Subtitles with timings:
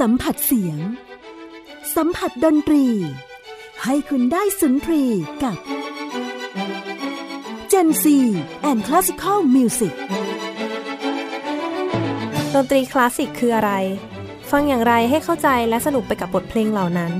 [0.00, 0.78] สัมผัสเสียง
[1.96, 2.86] สัมผัสดนตรี
[3.84, 5.04] ให้คุณได้สุนทรี
[5.42, 5.56] กับ
[7.72, 8.04] Gen C
[8.70, 9.94] and Classical Music
[12.54, 13.72] ดนตรีคลาสสิกคืออะไร
[14.50, 17.12] ฟังอย่างไรให้เข้าใจและสนุกไปกับบทเพลงเหล่านั้น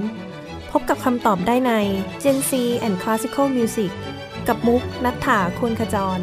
[0.70, 1.72] พบกับคำตอบได้ใน
[2.22, 2.52] Gen C
[2.86, 3.92] and Classical Music
[4.48, 6.20] กับมุกนัฐถาควรขจร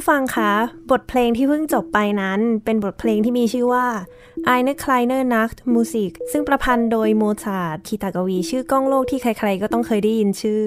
[0.00, 0.52] ผู้ฟังคะ
[0.90, 3.86] บทเพลงที่เพิ่งจบไปนั้น เป็นบทเพลงที่มีชื่อว่า
[4.52, 10.64] Eine kleine Nachtmusik ซึ่งประพันธ์โดยโมซาร์ทคีตกวี ชื่อก้องโลกที่ใครๆ ก็ต้องเคยได้ยินชื่อ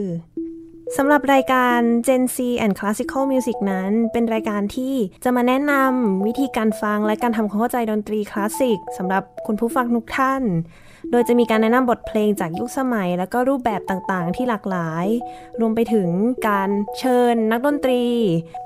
[0.98, 4.94] สำหรับรายการ Gen C and Classical Music นั้น เป็นรายการที่
[5.24, 10.44] จะมาแนะนำวิธีการฟังและการทำความเข้าใจดนตรีคลาสสิกสำหรับคุณผู้ฟังทุกท่าน
[11.12, 15.06] โดยจะมีการแนะนำบทเพลงจากยุคสมัย และก็รูปแบบต่างๆ ที่หลากหลาย
[15.60, 16.10] รวมไปถึง
[16.48, 16.70] การ
[17.00, 18.04] เชิญนักดนตรี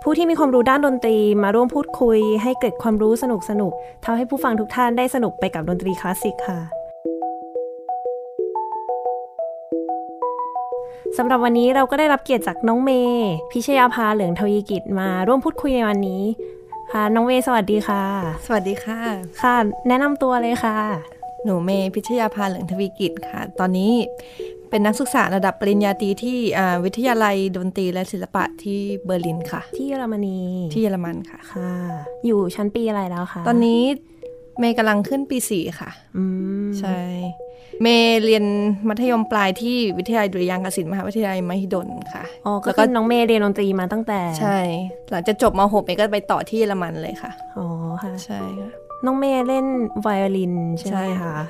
[0.03, 3.25] ผู้ที่มีความรู้ด้านดนตรีมาร่วมพูดคุย ให้เกิดความรู้ส
[3.61, 6.59] นุกๆทำให้ผู้ฟังทุกท่านได้สนุกไปกับดนตรีคลาสสิกค่ะ
[11.17, 16.23] สำหรับวันนี้เราก็ได้รับเกียรติจากน้องเมย์พิชยาภาเหลืองทวีกิจมาร่วมพูดคุยในวันนี้
[16.91, 18.03] ค่ะน้องเมย์สวัสดีค่ะ
[18.45, 18.99] สวัสดีค่ะ
[19.41, 19.55] ค่ะ
[19.87, 21.14] แนะนำตัวเลยค่ะ
[21.45, 23.93] หนูเมย์พิชยาภาเหลืองทวีกิจค่ะ ตอนนี้
[24.69, 30.39] เป็นนักศึกษาระดับปริญญาตรีที่อ่าวิทยาลัยดนตรีและศิลปะที่เบอร์ลินค่ะ ที่เยอรมนี
[30.73, 31.69] ที่เยอรมันค่ะค่ะ
[32.25, 33.81] อยู่ชั้นปีอะไรแล้วคะตอนนี้
[34.59, 36.23] เมย์กำลังขึ้นปีสี่ค่ะอื
[36.65, 36.99] มใช่
[37.81, 38.45] เมย์เรียน
[38.89, 44.57] มัธยมปลายที่วิทยาลัยดุริยางคศิลป์มหาวิทยาลัยมหิดลค่ะอ๋อก็แล้วคือน้องเมย์เรียนดนตรีมาตั้งแต่ ใช่
[45.09, 47.65] หลังจากจบม .6 เมย์ก็ไปต่อที่เยอรมันเลยค่ะอ๋อ
[48.03, 48.71] ค่ะใช่ค่ะ
[49.05, 49.65] น้องเมย์เล่น
[50.01, 51.45] ไวโอลินใช่ไหใช่มค่ะคะ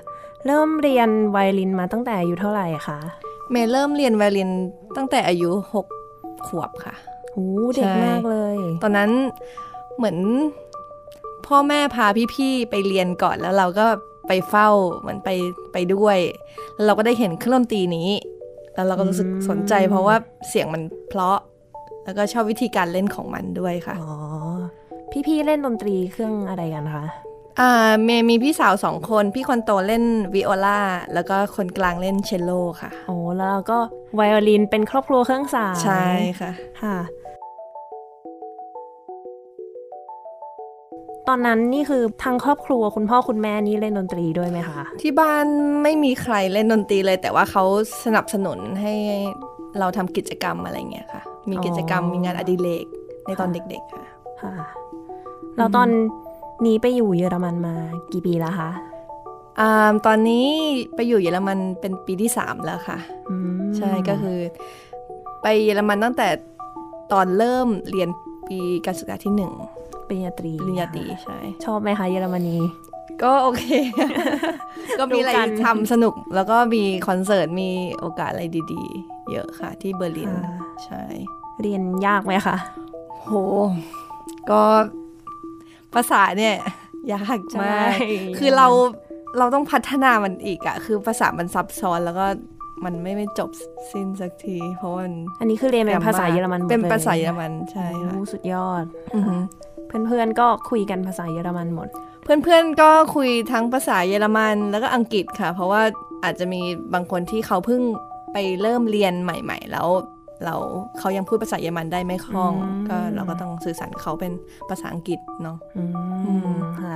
[0.45, 2.99] เริ่มเรียนไวโอลินมาตั้งแต่อายุเท่าไหร่คะ
[3.51, 4.49] เมย์เริ่มเรียนไวโอลิน
[4.97, 5.87] ตั้งแต่อายุหก
[6.47, 6.95] ขวบค่ะ
[7.31, 9.11] โอ้เด็กใช่มากเลย ตอนนั้น
[9.97, 10.17] เหมือน
[11.47, 12.05] พ่อแม่พา
[12.35, 13.85] พี่ๆไปเรียนก่อนแล้วเราก็
[14.27, 14.69] ไปเฝ้า
[14.99, 15.29] เหมือนไป
[15.73, 16.17] ไปด้วย
[16.75, 18.09] แล้วเราก็ได้เห็นเครื่องดนตรีนี้
[18.73, 20.15] แล้วเราก็รู้สึกสนใจ เพราะว่า
[20.49, 21.37] เสียงมันเพราะ
[22.03, 24.13] แล้วก็ชอบวิธีการเล่นของมันด้วยค่ะ อ๋อ
[25.27, 27.05] พี่ๆเล่นดนตรีเครื่องอะไรกันคะ
[27.59, 30.03] อ่าเมย์มีพี่สาวสองคน พี่คนโตเล่น
[30.33, 30.79] วิโอลา
[31.13, 33.77] แล้วก็คนกลางเล่นเชลโลค่ะ โอ้แล้วเราก็
[34.15, 36.05] ไวโอลินเป็นครอบครัวเครื่องสายใช่
[36.39, 36.97] ค่ะค่ะ
[41.27, 45.45] ตอนนั้นนี่คือทางครอบครัวคุณพ่อคุณแม่นี่เล่นดนตรีด้วยไหมคะ ที่บ้าน
[45.83, 47.63] ไม่มีใครเล่นดนตรีเลย แต่ว่าเขา
[48.05, 48.93] สนับสนุนให้
[49.79, 52.85] เราทำกิจกรรมอะไรเงี้ยค่ะ มีกิจกรรมอ๋อมีงานอดิเรก
[53.27, 54.05] ในตอนค่ะเด็กๆค่ะ
[54.41, 54.53] ค่ะ
[55.57, 55.89] แล้วตอน
[56.65, 57.75] นี้ไปอยู่เยอรมันมา
[58.11, 58.71] กี่ปีแล้วคะ
[59.59, 60.47] อ่าตอนนี้
[60.95, 62.97] ไปอยู่เยอรมันเป็นปีที่สามแล้วค่ะ
[63.29, 64.39] อืมใช่ก็คือ
[65.41, 66.27] ไปเยอรมันตั้งแต่
[67.11, 68.09] ตอนเริ่มเรียน
[68.47, 69.51] ปีการศึกษาที่หนึ่ง
[70.07, 72.57] ปริญญาตรีปริญญาตรีใช่ชอบไหมคะเยอรมนี
[73.23, 73.63] ก็โอเค
[74.99, 77.69] ก็มีอะไรดูกันทำสนุกแล้วก็มีคอนเสิร์ตมี
[77.99, 78.43] โอกาสอะไร
[78.73, 80.31] ดีๆ เยอะค่ะ ที่เบอร์ลิน
[80.85, 81.03] ใช่
[81.61, 82.57] เรียนยากไหมคะ
[83.27, 83.33] โห
[84.51, 84.61] ก็
[85.95, 86.55] ภาษาเนี่ย
[87.13, 87.79] ยากมากใช่
[88.37, 88.67] คือเรา
[89.37, 92.25] เราต้องพัฒนามันอีกอะคือภาษามันซับซ้อนแล้วก็
[92.85, 93.49] มันไม่ไม่จบ
[93.91, 98.83] สิ้นสักที เพราะมันอันนี้คือเรียนเป็นภาษาเยอรมันหมดเป็นลภาษาเยอรมันใช่ค่ะโอ้สุดยอด
[99.15, 99.35] อือฮึ
[100.07, 101.89] เพื่อนๆก็คุยกันภาษาเยอรมันหมด
[102.23, 105.81] เพื่อนๆก็คุยทั้งภาษาเยอรมันแล้วก็อังกฤษค่ะ เพราะว่า
[106.23, 106.61] อาจจะมี
[106.93, 107.81] บางคนที่เขาเพิ่ง
[108.33, 109.87] ไปเริ่มเรียนใหม่ ๆ แล้ว
[110.43, 110.55] เรา
[110.99, 114.31] เขายังพูดภาษาเยอรมันได้ไม่คล่องอืมก็เราก็ต้องสื่อสารเขาเป็น
[114.69, 115.83] ภาษาอังกฤษเนาะอื
[116.25, 116.95] อืมมค่ะ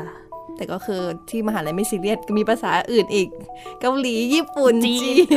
[0.56, 3.28] แต่ก็คือที่มหาลัยไม่ซีเรียสมีภาษาอื่นอีก
[3.80, 5.28] เกาหลีญี่ปุ่นจีนจีน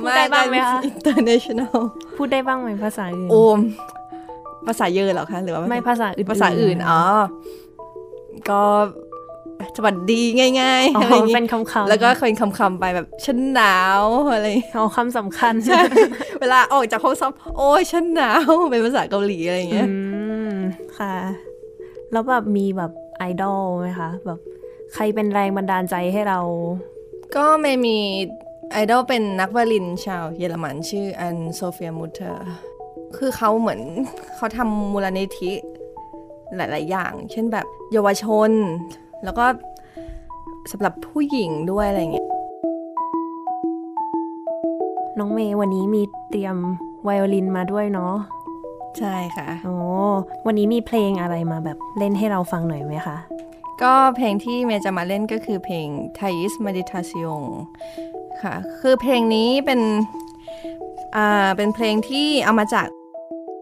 [0.00, 1.76] พูดได้บ้างไหมคะ international
[2.16, 3.58] พูดได้บ้างไหมภาษาอื่นโอม
[4.66, 7.02] ภาษาเยอะเหรอคะหรือว่าไม่ภาษาอื่นภาษาอื่นอ๋อ
[8.50, 8.62] ก็
[9.76, 10.20] สวัสดี
[10.60, 14.02] ง่ายๆอ๋ออะไรอย่างงี้เป็นคำๆแล้วก็เป็นคำๆไปแบบฉันหนาว
[14.34, 15.80] อะไรเอาคำสำคัญใช่
[16.40, 19.96] เวลาออกจากห้องซ้อมโอ้ยฉันหนาวเป็นภาษาเกาหลีอะไรอย่างเงี้ยอื
[20.52, 20.54] ม
[20.98, 21.14] ค่ะ
[22.12, 24.38] แล้วแบบมีแบบไอดอลไหมคะแบบ
[24.94, 26.40] ใครเป็นแรงบันดาลใจให้เรา
[27.36, 27.98] ก็ไม่มี
[28.72, 32.46] ไอดอลเป็นนักไวโอลินชาวเยอรมันชื่อ Anne-Sophie Mutter
[33.16, 33.80] คือเขาเหมือน
[34.36, 35.52] เขาทำมูลนิธิ
[36.56, 38.50] หลาย ๆ อย่าง เช่นแบบเยาวชน
[39.24, 39.44] แล้วก็
[40.72, 42.28] สำหรับผู้หญิงด้วยอะไรอย่างเงี้ย
[45.18, 46.56] น้องเมย์วันนี้มีเตรียม
[47.04, 48.14] ไวโอลินมาด้วยเนาะ
[48.98, 49.76] ใช่ค่ะ โอ้
[50.46, 53.16] วันนี้มีเพลงอะไรมาแบบเล่นให้เราฟังหน่อยไหมคะ
[53.82, 55.86] ก็เพลงที่เมย์จะมาเล่นก็คือเพลง
[56.20, 57.42] Thais Meditation
[58.42, 59.80] ค่ะ คือเพลงนี้เป็น
[61.16, 62.86] อ่า เป็นเพลงที่เอามาจาก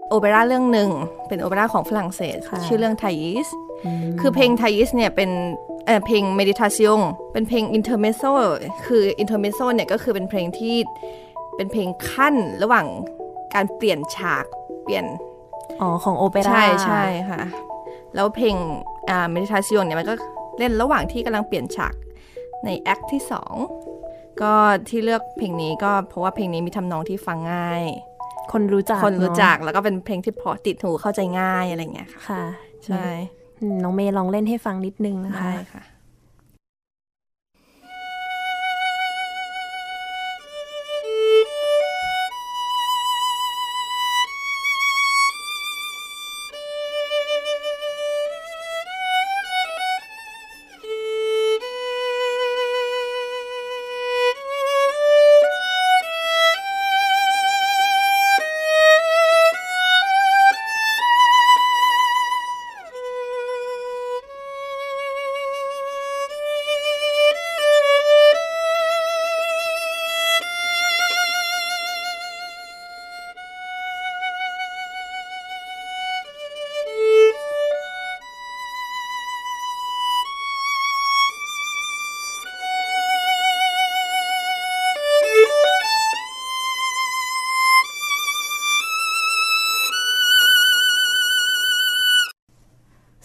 [0.09, 0.91] โอเปร่าเรื่องหนึ่ง
[1.29, 3.70] เป็นโอเปร่าของฝรั่งเศสค่ะชื่อเรื่อง Thais ม
[4.21, 5.31] คือเพลง Thais เนี่ยเป็น
[5.87, 7.01] เอ่อเพลง Meditation
[7.33, 8.33] เป็นเพลง Intermezzo
[8.87, 10.77] คือ Intermezzo เนี่ยก็คือเป็นเพลงที่
[11.57, 12.87] เป็นเพลงขั้นระหว่าง
[13.55, 14.45] การเปลี่ยนฉาก
[14.85, 15.05] เปลี่ยน
[15.81, 17.43] อ๋อ ของโอเปร่า ใช่ใช่ค่ะ
[18.15, 18.57] แล้วเพลง
[19.11, 20.15] อ่า meditation เนี่ยมันก็
[20.59, 21.95] เล่นระหว่างที่กำลังเปลี่ยนฉาก
[22.65, 23.55] ในแอคที่สอง
[24.43, 24.53] ก็
[24.89, 27.85] ที่เลือกเพลงนี้ก็เพราะว่าเพลงนี้มีทำนองที่ฟังง่าย
[28.53, 32.43] คนรู้จักคนรู้เอะจักแล้วก็เป็นเพลงที่เพราะติดหูเข้าใจง่ายอะไรเงี้ยค่ะค่ะ
[32.87, 33.40] ใช่อืม
[33.83, 35.83] น้องเมย์ลองเล่นให้ฟังนิดนึงนะคะได้ค่ะ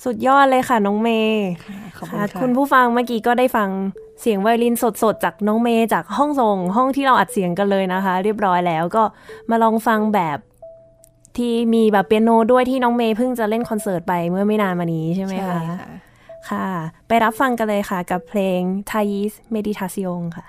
[0.05, 1.45] สุดยอดเลยค่ะน้องเมย์
[1.97, 3.69] ขอบคุณค่ะค่ะคุณผู้ฟังเมื่อกี้ก็ได้ฟัง
[4.21, 9.03] เสียงไวโอลินสดๆ จากน้องเมย์จากห้องส่งห้องที่เราอัดเสียงกันเลยนะคะ เรียบร้อยแล้วก็
[9.49, 10.37] มาลองฟังแบบ
[11.37, 15.89] ที่มีแบบเปียโนด้วยที่น้องเมย์เพิ่งจะเล่นคอนเสิร์ตไปเมื่อไม่นานมานี้ใช่ไหมใช่คะค่ะ
[16.49, 16.67] ค่ะ
[17.07, 18.59] ไปรับฟังกันเลยค่ะกับเพลง
[18.91, 20.45] Thais Meditation ค่ะ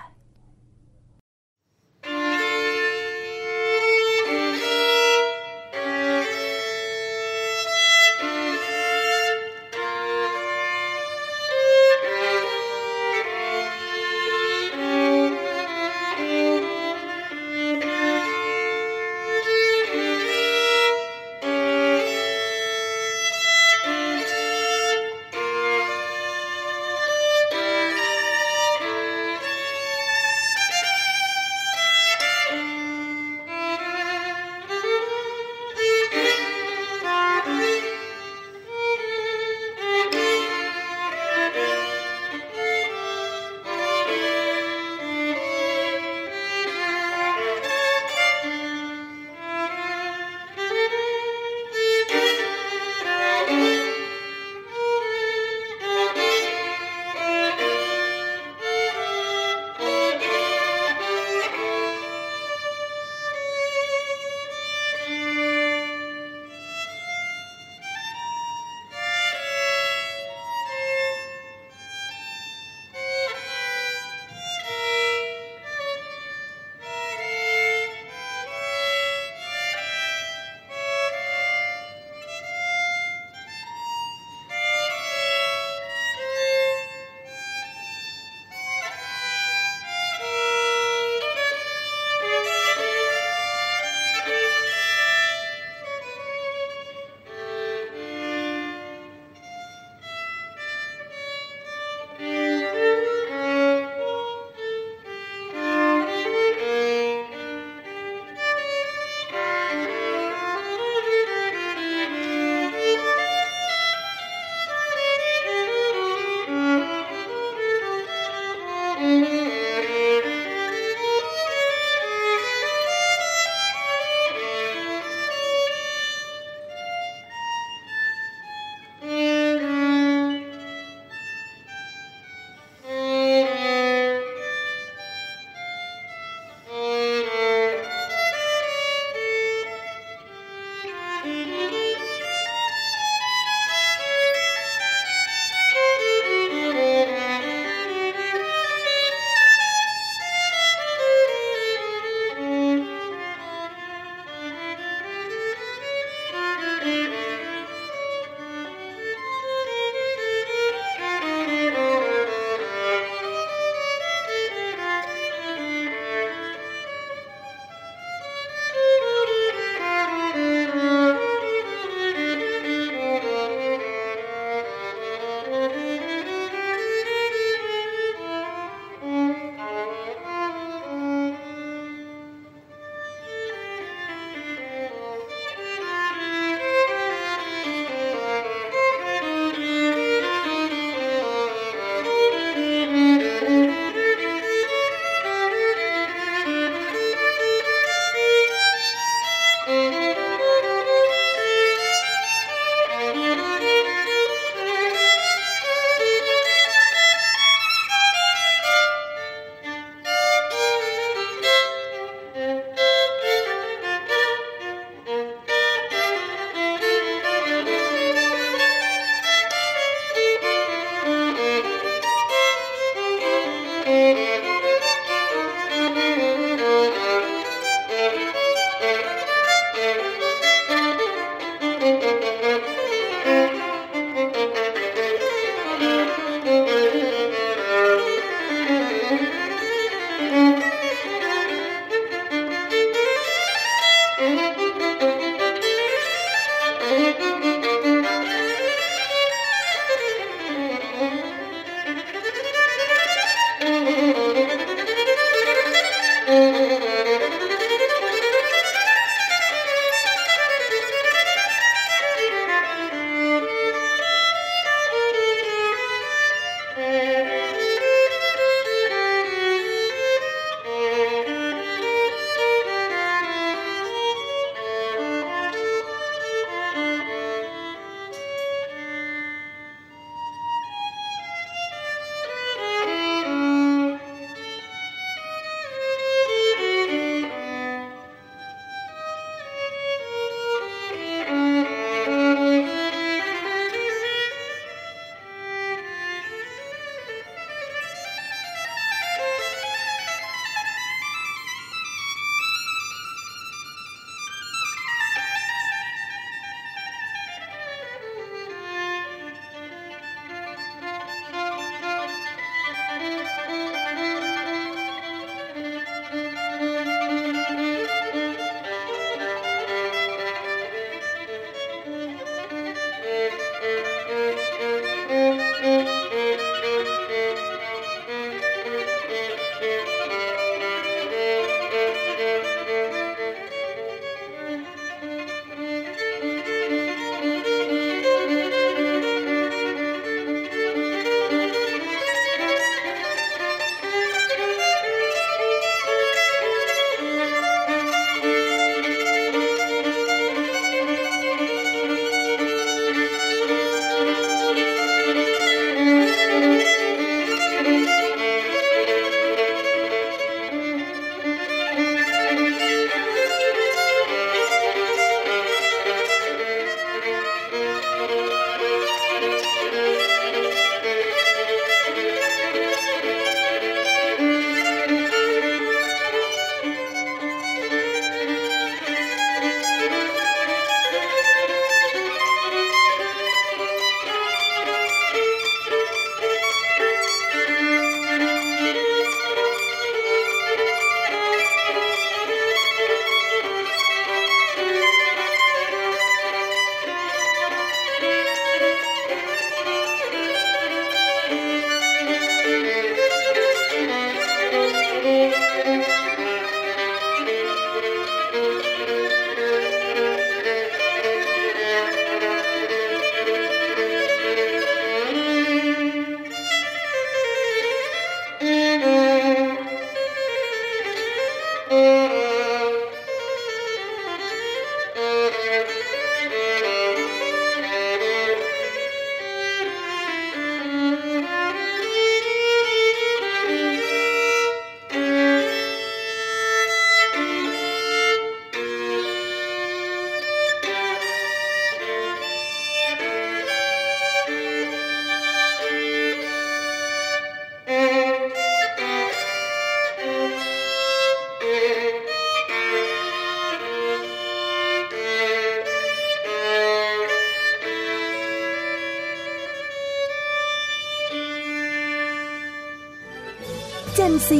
[464.27, 464.31] C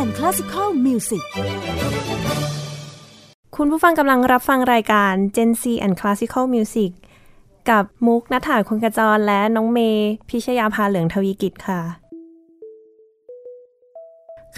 [0.00, 1.24] and Classical Music
[3.56, 6.90] คุณผู้ฟังกำลังรับฟังรายการ Gen C and Classical Music
[7.70, 11.80] กับมุกนัฐาคุณกระจรและน้องเมย์พิชยาภาเหลืองทวีกิจค่ะ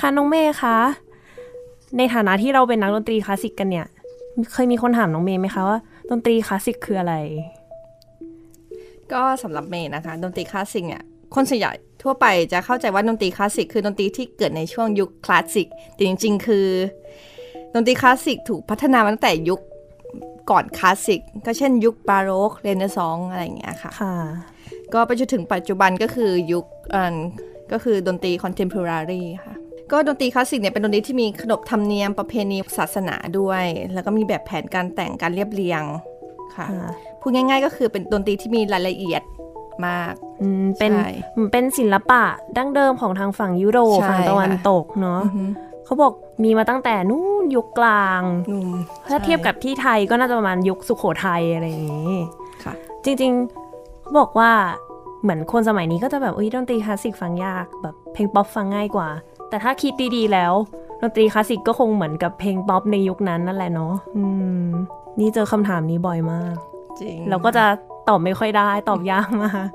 [0.01, 0.77] ค่ะน้องเมย์คะ
[1.97, 3.87] ในฐานะที่เราเป็นนักดนตรีคลาสสิกกันเนี่ย
[4.53, 5.79] เคยมีคนถามน้องเมย์ไหมคะว่า
[6.11, 7.15] ดนตรีคลาสสิกคืออะไร
[9.13, 11.03] ก็สำหรับเมย์นะคะ ดนตรีคลาสสิกเนี่ย
[11.37, 16.67] คนส่วนใหญ่ ทั่วไปจะเข้าใจว่าดนตรีคลาสสิกคือดนตรีที่เกิดในช่วงยุคคลาสสิกแต่จริง ๆ คือ
[17.75, 19.61] ดนตรีคลาสสิกถูกพัฒนามาตั้งแต่ยุค
[20.51, 24.15] ก่อนคลาสสิกก็เช่นยุคบาโรกเรเนซองส์อะไรอย่างเงี้ยค่ะค่ะ
[24.95, 27.17] ก็ไปจนถึงปัจจุบันก็คือยุคเอ่อ
[27.73, 29.55] ก็คือดนตรี contemporary ค่ะ
[29.93, 33.65] ก็ดนตรีคลาสสิกเนี่ยเป็นดนตรีที่มีขนบธรรมเนียมประเพณีศาสนาด้วย
[33.95, 35.83] แล้วก็มีแบบแผนการแต่งการเรียบเรียง
[36.57, 36.91] ค่ะค่ะ
[37.21, 39.23] พูดง่าย ๆ ก็คือเป็นดนตรีที่มีรายละเอียด
[39.87, 42.23] มากอืมเป็นใช่เหมือนเป็นศิลปะ
[42.57, 45.21] ดั้งเดิมของทางฝั่งยุโรปใช่ฝั่งตะวันค่ะตกเนาะ
[45.85, 46.13] เขาบอก
[46.45, 48.73] มีมาตั้งแต่นู้นยุคกลางอืม
[49.11, 52.15] ถ้าใช่เทียบกับที่ไทยก็น่าจะประมาณยุคสุโขทัยอะไรอย่างนี้
[52.65, 52.73] ค่ะ
[53.05, 54.51] จริงๆบอกว่า
[55.23, 59.09] เหมือนคนสมัยนี้ก็จะแบบอุ้ยดนตรีคลาสสิกฟังยากแบบเพลงป๊อปฟังง่ายกว่า
[59.49, 60.53] แต่ถ้าคิดดีๆแล้ว
[61.01, 64.25] ดนตรีคลาสสิกก็คงเหมือนกับเพลงป๊อปในยุคนั้นนั่นแหละเนาะอื
[64.65, 64.69] ม
[65.19, 66.55] นี่เจอคำถามนี้บ่อยมาก
[67.01, 67.65] จริงเราก็จะ
[68.09, 69.67] ตอบไม่ค่อยได้ ตอบยากมาก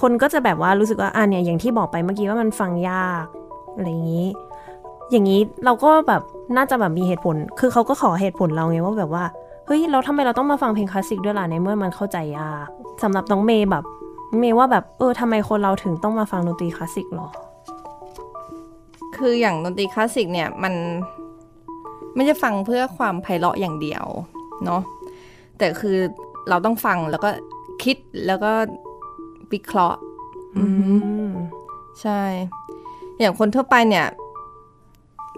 [0.00, 3.24] คนก็จะแบบว่ารู้สึกว่าอะเนี่ยอย่างที่บอกไปเมื่อกี้ว่ามันฟังยาก
[3.74, 4.26] อะไรอย่างนี้
[5.10, 6.22] อย่างนี้เราก็แบบ
[6.56, 9.24] น่าจะแบบมีเหตุผล คือเขาก็ขอเหตุผลเราไงว่าแบบว่า
[9.66, 12.66] เฮ้ยเราทำไมเราต้องมาฟังเพลงคลาสสิกด้วยล่ะในเมื่อมันเข้าใจยาก
[13.02, 13.84] สำหรับน้องเมย์แบบ
[14.38, 17.28] เมย์ว่าแบบเออทำไมคนเราถึงต้องมาฟังดนตรีคลาสสิกหรอ
[19.16, 20.74] คืออย่างดนตรีคลาสสิกเนี่ยมัน
[22.14, 24.04] ไม่ได้ฟังเพื่อความไพเราะอย่างเดียว
[24.64, 24.82] เนาะ
[25.58, 25.96] แต่คือ
[26.48, 27.30] เราต้องฟังแล้วก็
[27.82, 28.52] คิดแล้วก็
[29.52, 29.98] วิเคราะห์
[30.56, 30.64] อื
[31.28, 31.30] ม
[32.02, 32.22] ใช่
[33.20, 34.06] อย่างคนทั่วไปเนี่ย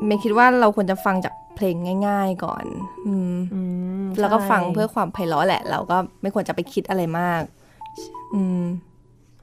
[0.06, 1.74] เมย์คิดว่าเราควรจะฟังจากเพลง
[2.08, 2.64] ง่าย ๆก่อน
[3.06, 3.60] อืมอื
[4.02, 7.42] มแล้วก็ฟังใช่เพื่อความไพเราะแหละ เราก็ไม่ควรจะไปคิดอะไรมาก
[8.34, 8.62] อืม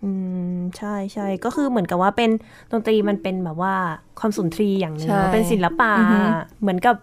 [0.03, 0.11] อื
[0.55, 2.29] ม ใช่ใช่ ก็คือเหมือนกับว่าเป็น
[2.71, 3.75] ดนตรีมันเป็นแบบว่า
[4.19, 6.19] ความสุนทรีย์อย่างหนึ่งใช่เนอะเป็นศิลปะอือฮึ
[6.61, 6.95] เหมือนกับ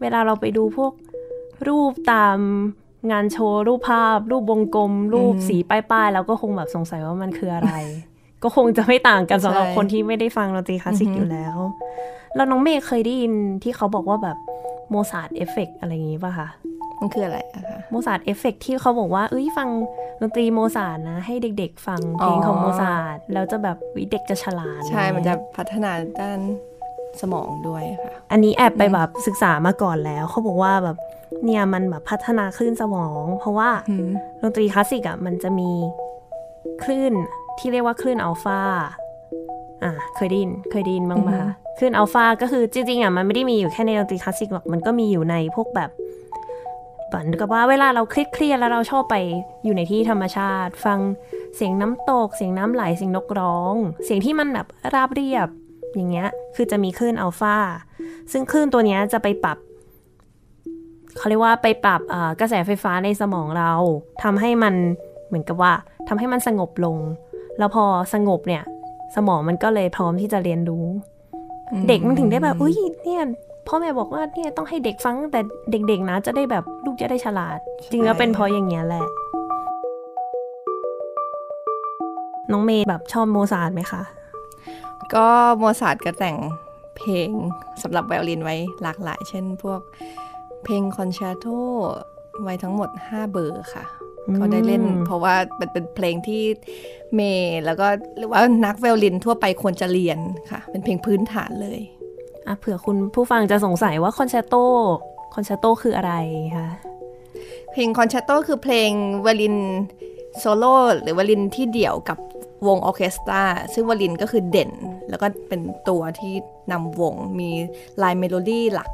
[0.00, 0.92] เวลาเราไปดูพวก
[1.68, 2.38] รูปตาม
[3.10, 7.72] งานโชว์รูปภาพ รูปวงกลม รูปสีป้ายๆแล้วก็คงแบบสงสัยว่ามันคืออะไร
[8.42, 11.56] ก็คงจะไม่ต่างกันสำหรับคนที่ไม่ได้ฟังดนตรีคลาสสิกอยู่แล้ว
[12.34, 14.36] แล้วน้องเมย์เคยได้ยินที่เขาบอกว่าแบบ
[14.90, 16.48] Mozart effect อะไรอย่างงี้ป่ะคะ
[17.00, 19.68] มันคืออะไรอะคะ Mozart effect ที่เขาบอกว่าเอ้ยฟัง
[20.20, 26.40] ดนตรีโมซาร์ทนะ ให้เด็ก ๆ ฟังเพลงของโมซาร์ทแล้วจะแบบวิเด็กจะฉลาดใช่มันจะพัฒนาด้าน
[27.22, 30.96] สมองด้วยค่ะ อันนี้แอบไปแบบศึกษามาก่อนแล้ว เขาบอกว่าแบบ
[31.44, 34.08] เนี่ยมันแบบพัฒนาคลื่นสมอง เพราะว่าอืม
[34.42, 35.70] ดนตรีคลาสสิกอะมันจะมี
[36.82, 37.12] คลื่น
[37.58, 38.60] ที่เรียกว่าคลื่นอัลฟา
[39.82, 45.90] อะเคยได้ยินเคยได้ยินบ้างไหมคะคลื่นอัลฟาก็คือจริงๆอะมันไม่ได้มีอยู่แค่ในดนตรีคลาสสิกหรอกมันก็มีอยู่ในพวกแบบ
[47.08, 49.16] เหมือนกับว่าเวลาเราเครียดๆแล้วเราชอบไป
[49.64, 50.98] อยู่ในที่ธรรมชาติ ฟัง
[51.56, 53.74] เสียงน้ำตก เสียงน้ำไหลเสียงนกร้อง
[54.04, 55.48] เสียงที่มันแบบราบเรียบ
[55.96, 57.56] อย่างเงี้ยคือจะมีคลื่นอัลฟา
[58.32, 59.58] ซึ่งคลื่นตัวเนี้ยจะไปปรับ
[61.16, 63.72] เขาเรียกว่าไปปรับอ่ากระแสไฟฟ้าในสมองเรา
[64.22, 64.74] ทำให้มัน
[65.28, 65.72] เหมือนกับว่า
[66.08, 66.98] ทำให้มันสงบลง
[67.58, 68.62] แล้วพอสงบเนี่ย
[69.16, 70.86] สมองมันก็เลยพร้อมที่จะเรียนรู้
[71.88, 73.22] เด็กมันถึงได้แบบอุ้ยเนี่ย
[73.68, 77.58] พ่อแม่บอกว่าเนี่ยต้องให้เด็กฟังตั้งแต่เด็กๆนะจะได้แบบลูกจะได้ฉลาด
[77.90, 79.06] จริงแล้วเป็นเพราะอย่างเงี้ยแหละ
[82.52, 84.02] น้องเมย์แบบชอบโมซาร์ทไหมคะ
[85.14, 85.26] ก็
[85.58, 86.36] โมซาร์ทก็แต่ง
[86.96, 87.30] เพลง
[87.82, 89.80] สำหรับไวโอลินไว้หลากหลาย เช่นพวก
[90.64, 91.46] เพลงคอนแชร์โต
[92.42, 93.84] ไว้ทั้งหมด 5 เบอร์ค่ะ
[94.26, 96.42] อืมเขาได้เล่น เพราะว่าเป็นเป็นเพลงที่
[97.14, 97.86] เมย์แล้วก็
[98.18, 100.18] หรือว่านักไวโอลินทั่วไปควรจะเรียน
[100.50, 101.80] ค่ะ เป็นเพลงพื้นฐานเลย
[102.46, 104.54] อะเผื่อคุณผู้ฟังจะสงสัยว่าคอนแชร์โต
[105.34, 106.12] คอนแชร์โตคืออะไร
[106.56, 106.68] คะ
[107.72, 108.90] เพลงคอนแชร์โตคือเพลง
[109.22, 109.56] ไวโอลิน
[110.38, 112.18] โซโล่หรือไวโอลินที่เดี่ยวกับ
[112.66, 113.42] วงออร์เคสตรา
[113.74, 114.70] ซึ่งไวโอลินก็คือเด่น
[115.08, 116.32] แล้วก็เป็นตัวที่
[116.72, 117.50] นำวงมี
[118.02, 118.88] ลายเมโลดี้หลัก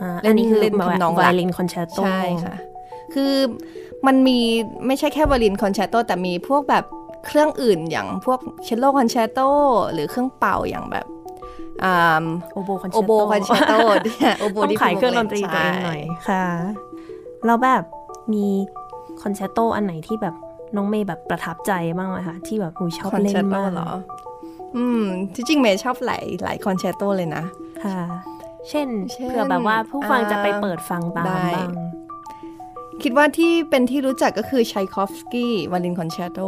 [0.00, 2.54] อ่าเล่นอันนี้คือเล่นแบบทำนองหลักไวโอลินคอนแชร์โตใช่ค่ะ
[3.14, 3.34] คือ
[4.06, 4.38] มันมี
[4.86, 6.84] ไม่ใช่แค่ไวโอลินคอนแชร์โตแต่มีพวกแบบ
[7.26, 9.40] เครื่องอื่นอย่างพวกเชลโลคอนแชร์โต
[9.92, 11.06] หรือเครื่องเป่าอย่างแบบ
[11.84, 16.44] อ่าโอโบคอนแชร์โตโอโบคอนแชร์โตเนี่ยโอโบต้องที่ขายเครื่องดนตรีตัวเองหน่อยค่ะ
[17.46, 17.82] แล้วแบบ
[18.32, 18.46] มี
[19.22, 20.34] คอนแชร์โตอันไหนที่แบบ
[20.76, 23.90] น้องเมย์แบบประทับใจบ้างไหมคะที่แบบอุยชอบคอนแชร์โตเล่นมากเลย
[24.76, 25.02] อืม
[25.34, 27.44] ที่จริงเมย์ชอบหลายหลายคอนแชร์โตเลยนะ
[27.84, 27.98] ค่ะ
[28.68, 31.70] เช่นเช่นเผื่อแบบว่าผู้ฟังอ่าจะไปเปิดฟังตามได้บ้าง
[33.02, 36.38] คิดว่าที่เป็นที่รู้จักก็คือไชคอฟสกีไวโอลินคอนแชร์โต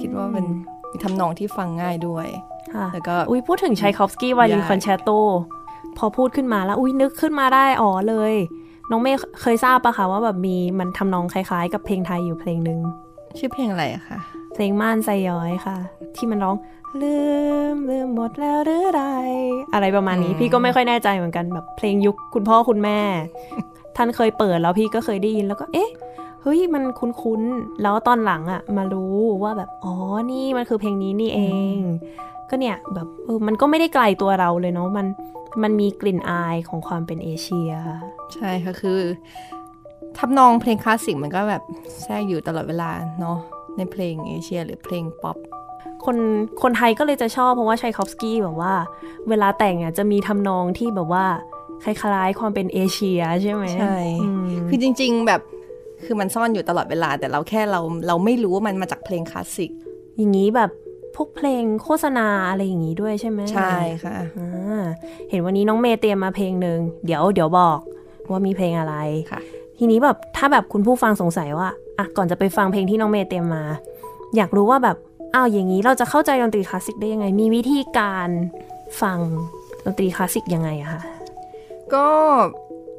[0.00, 0.46] คิดว่าเป็น
[0.90, 2.26] มีทำนองที่ฟังง่ายด้วย
[2.74, 5.10] ค่ะแล้วก็อุ้ยพูดถึงชัยคอฟสกี้วาลินยากคอนแชร์โต
[5.98, 8.34] พอพูดขึ้นมาแล้วอุ้ยนึกขึ้นมาได้อ๋อเลย
[8.90, 12.80] น้องเมย์เคยทราบปะคะว่าแบบมีมันทำนองคล้ายๆ กับเพลงไทยอยู่เพลงหนึ่ง
[13.40, 14.18] ชื่อเพลงอะไรอะคะ
[14.54, 15.76] เพลงม่านไทรย้อยค่ะ
[16.16, 16.56] ที่มันร้อง
[17.02, 17.18] ลื
[17.74, 19.02] มลืมหมดแล้วหรือไร
[19.74, 22.98] อะไรประมาณนี้ พี่ก็ไม่ค่อยแน่ใจเหมือนกันแบบเพลงยุคคุณพ่อคุณแม่
[23.96, 25.90] ท่านเคยเปิดแล้วพี่ก็เคยได้ยินแล้วก็เอ๊ะ
[26.42, 29.94] เฮ้ยมันคุ้นๆแล้วตอนหลังอะมารู้ว่าแบบอ๋อ
[30.30, 31.40] นี่มันคือเพลงนี้นี่เอ
[31.76, 31.78] ง
[32.50, 35.06] ก็เนี่ยแบบเออมันก็ไม่ได้ไกลตัวเราเลยเนาะมัน
[35.62, 37.70] มันมีกลิ่นอายของความเป็นเอเชีย
[38.34, 39.00] ใช่ค่ะคือ
[40.18, 41.62] ทำนองเพลงคลาสสิกมันก็แบบ
[42.02, 43.38] แทรกอยู่ตลอดเวลาเนาะ
[43.76, 45.36] ในเพลงเอเชีย หรือเพลงป๊อป
[46.04, 46.16] คน
[46.62, 48.74] คนไทยก็เลยจะชอบเพราะว่าชัยคอฟสกี้แบบว่า
[49.28, 51.24] เวลาแต่งอะจะมีทำนองที่แบบว่า
[51.84, 55.40] คล้ายๆ ความเป็นเอเชียใช่ไหมใช่อืมคือจริง ๆแบบ
[56.04, 59.70] คือมันซ่อนอยู่ตลอดเวลา แต่เราแค่เราเราไม่รู้ว่ามันมาจากเพลงคลาสสิก
[60.16, 60.70] อย่างนี้แบบ
[61.16, 64.84] พวกเพลงโฆษณาอะไรอย่างนี้ด้วยใช่ไหมใช่ค่ะอ่า
[65.30, 67.78] เห็นวันนี้น้องเมย์เตรียมมาเพลงหนึ่งเดี๋ยวเดี๋ยวบอก
[68.30, 68.96] ว่ามีเพลงอะไร
[69.32, 69.40] ค่ะ
[69.78, 73.64] ทีนี้แบบถ้าแบบคุณผู้ฟังสงสัยว่าอะก่อนจะไปฟังเพลงที่น้องเมย์เตรียมมา
[74.36, 74.96] อยากรู้ว่าแบบ
[75.34, 78.28] อ้าวอย่างนี้เราจะเข้าใจดนตรีคลาสสิกได้ยังไง มีวิธีการ
[79.00, 79.18] ฟัง
[79.84, 81.02] ดนตรีคลาสสิกยังไงอะคะ
[81.94, 82.06] ก็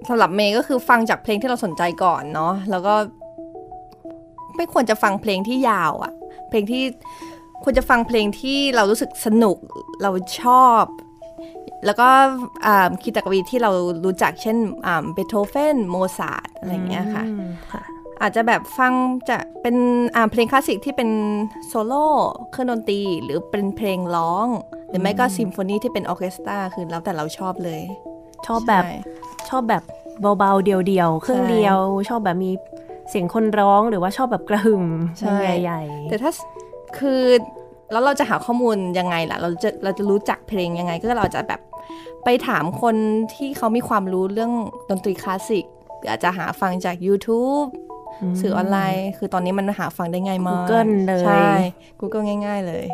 [0.10, 2.94] สำหรับเมย์ก็คือฟังจากเพลงที่เราสนใจก่อนเนาะแล้วก็
[4.56, 6.14] ไม่ควรจะฟังเพลงที่ยาวอะ
[6.50, 6.84] เพลงที่
[7.64, 9.58] ควรจะฟังเพลงที่เรารู้สึกสนุก
[10.02, 10.12] เรา
[10.42, 10.84] ชอบ
[11.86, 12.08] แล้วก็
[13.02, 13.72] คีตกวีที่เรา
[14.06, 14.58] รู้จักเช่น
[15.14, 17.84] เบโธเฟนโมซาร์ทอะไรอย่างเงี้ยค่ะอืมค่ะ
[18.22, 18.94] อาจจะแบบฟัง
[19.30, 19.76] จะเป็น
[20.16, 21.10] อ่าเพลงคลาสสิกที่เป็น
[21.68, 22.06] โซโล่
[22.52, 24.48] เครื่องดนตรี หรือเป็นเพลงร้อง
[24.90, 27.82] หรือไม่ก็ซิมโฟนีที่เป็นออร์เคสตราคือแล้วแต่เราชอบเลย
[28.48, 28.96] ชอบแบบใช่
[29.50, 29.84] ชอบแบบ
[30.40, 32.52] เบาๆ เดี่ยวๆ เครื่องใช่เดี่ยว ชอบแบบมี
[33.10, 34.86] เสียงคนร้องหรือว่าชอบแบบกระหึ่ม
[35.20, 36.32] ใช่ใหญ่แต่ถ้า
[36.98, 37.22] คือ
[37.92, 41.62] แล้วเราจะหาข้อมูลยังไงล่ะ เราจะเราจะรู้จักเพลงยังไง ก็เราจะแบบ
[42.24, 42.96] ไปถามคน
[43.34, 44.52] ที่เขามีความรู้เรื่อง
[44.90, 45.66] ดนตรีคลาสสิก
[45.98, 47.68] หรืออาจจะหาฟังจาก YouTube
[48.04, 51.50] ๆสื่อออนไลน์ คือตอนนี้มันหาฟังได้ง่ายมาก Google เลย ใช่
[52.00, 52.86] Google ง่าย ๆ เลย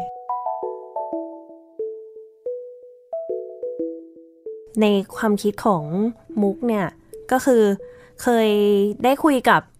[4.81, 5.83] ในความคิดของ
[6.41, 6.87] มุกเนี่ย
[7.31, 7.63] ก็คือ
[8.21, 8.49] เคย
[9.03, 9.74] ได้คุยกับอ่า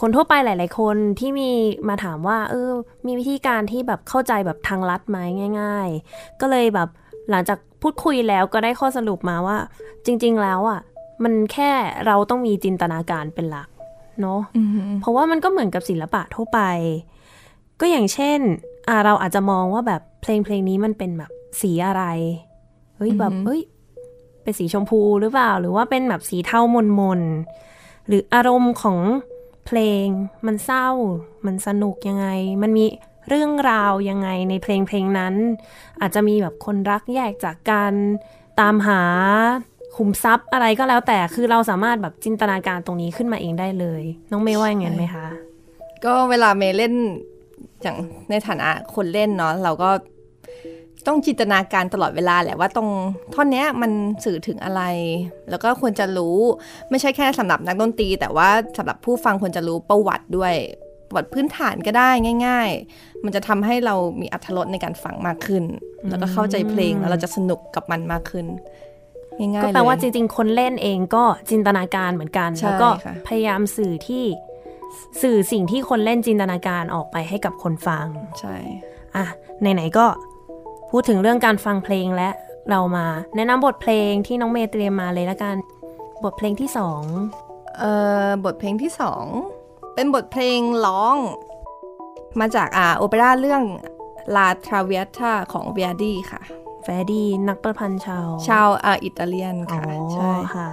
[0.00, 1.50] คนทั่วไปหลาย ๆ คนที่มี
[1.88, 2.70] มาถามว่าเออ
[3.06, 5.18] มีวิธีการที่แบบเข้าใจแบบทางลัดไหม
[5.60, 6.88] ง่าย ๆ ก็เลยแบบ
[7.30, 9.56] หลังจากพูดคุยแล้วก็ได้ข้อสรุปมาว่า
[10.06, 10.80] จริง ๆ แล้วอะ
[11.22, 11.70] มันแค่
[12.06, 13.68] เราต้องมีจินตนาการเป็นหลัก
[14.20, 14.40] เนาะ
[15.00, 16.60] เพราะว่ามันก็เหมือนกับศิลปะทั่วไป
[17.80, 18.40] ก็อย่างเช่น
[18.88, 21.30] อ่าเราอาจจะมองว่าแบบเพลงเพลงนี้มันเป็นแบบ
[21.60, 22.04] สีอะไร
[22.96, 23.62] เฮ้ยแบบอือหือเฮ้ย
[24.42, 28.98] เป็นสีชมพูหรือเปล่า หรือว่าเป็นแบบสีเทามนมนๆหรืออารมณ์ของ
[29.68, 30.06] เพลง
[30.46, 30.88] มันเศร้า
[31.46, 32.26] มันสนุกยังไง
[32.62, 32.84] มันมี
[33.28, 35.34] เรื่องราวยังไงในเพลงเพลงนั้น
[36.00, 37.94] อาจจะมีแบบคนรักแยกจากกัน
[38.60, 39.02] ตามหา
[39.96, 45.26] ขุมทรัพย์อะไรก็แล้วแต่คือเราสามารถแบบจินตนาการตรงนี้ขึ้นมาเองได้เลย น้องเมย์ว่าอย่างนั้นไหมคะ
[46.04, 46.94] ก็เวลาเมย์เล่น
[47.82, 47.96] อย่าง
[48.30, 49.90] ในฐานะคนเล่นเนาะเราก็
[51.06, 52.88] ต้องจินตนาการตลอดเวลาแหละว่าตรง
[53.34, 53.92] ท่อนเนี้ยมัน
[54.24, 54.82] สื่อถึงอะไร
[55.50, 56.38] แล้วก็ควรจะรู้
[56.90, 60.54] ไม่ใช่แค่สำหรับนักดนตรี แต่ว่าสำหรับผู้ฟังควรจะรู้ประวัติด้วย
[61.08, 62.10] ประวัติพื้นฐานก็ได้
[62.46, 65.64] ง่าย ๆ มันจะทำให้เรามีอรรถรสในการฟังมากขึ้น
[66.08, 68.46] แล้วก็เข้าใจเพลงแล้วเราจะสนุกกับมันมากขึ้น
[69.38, 74.24] ง่ายๆก็แปลว่าเยจริง ๆ คนเล่นเองก็จินตนาการเหมือนกันใช่แล้วก็ค่ะพยายามสื่อที่
[75.22, 78.06] สื่อสิ่งที่คนเล่นจินตนาการออกไปให้กับคนฟัง
[78.40, 78.56] ใช่
[79.16, 79.24] อะ
[79.60, 80.06] ไหนๆ ก็
[80.90, 82.28] พูดถึงเรื่องการฟังเพลงและ
[82.70, 85.56] เรามา แนะนำบทเพลงที่น้องเมย์เตรียมมาเลยละกัน
[86.24, 87.02] บทเพลงที่สอง
[87.78, 87.92] เอ่
[88.24, 89.24] อบทเพลงที่สอง
[89.94, 91.16] เป็นบทเพลงร้อง
[92.40, 93.62] มาจากอ่าโอเปร่าเรื่อง
[94.36, 96.42] La Traviata ของ Verdi ค่ะ
[96.82, 100.68] แฟดีนักประพันธ์ชาว ชาวอ่าอิตาเลียนอ๋อค่ะใช่ค่ะ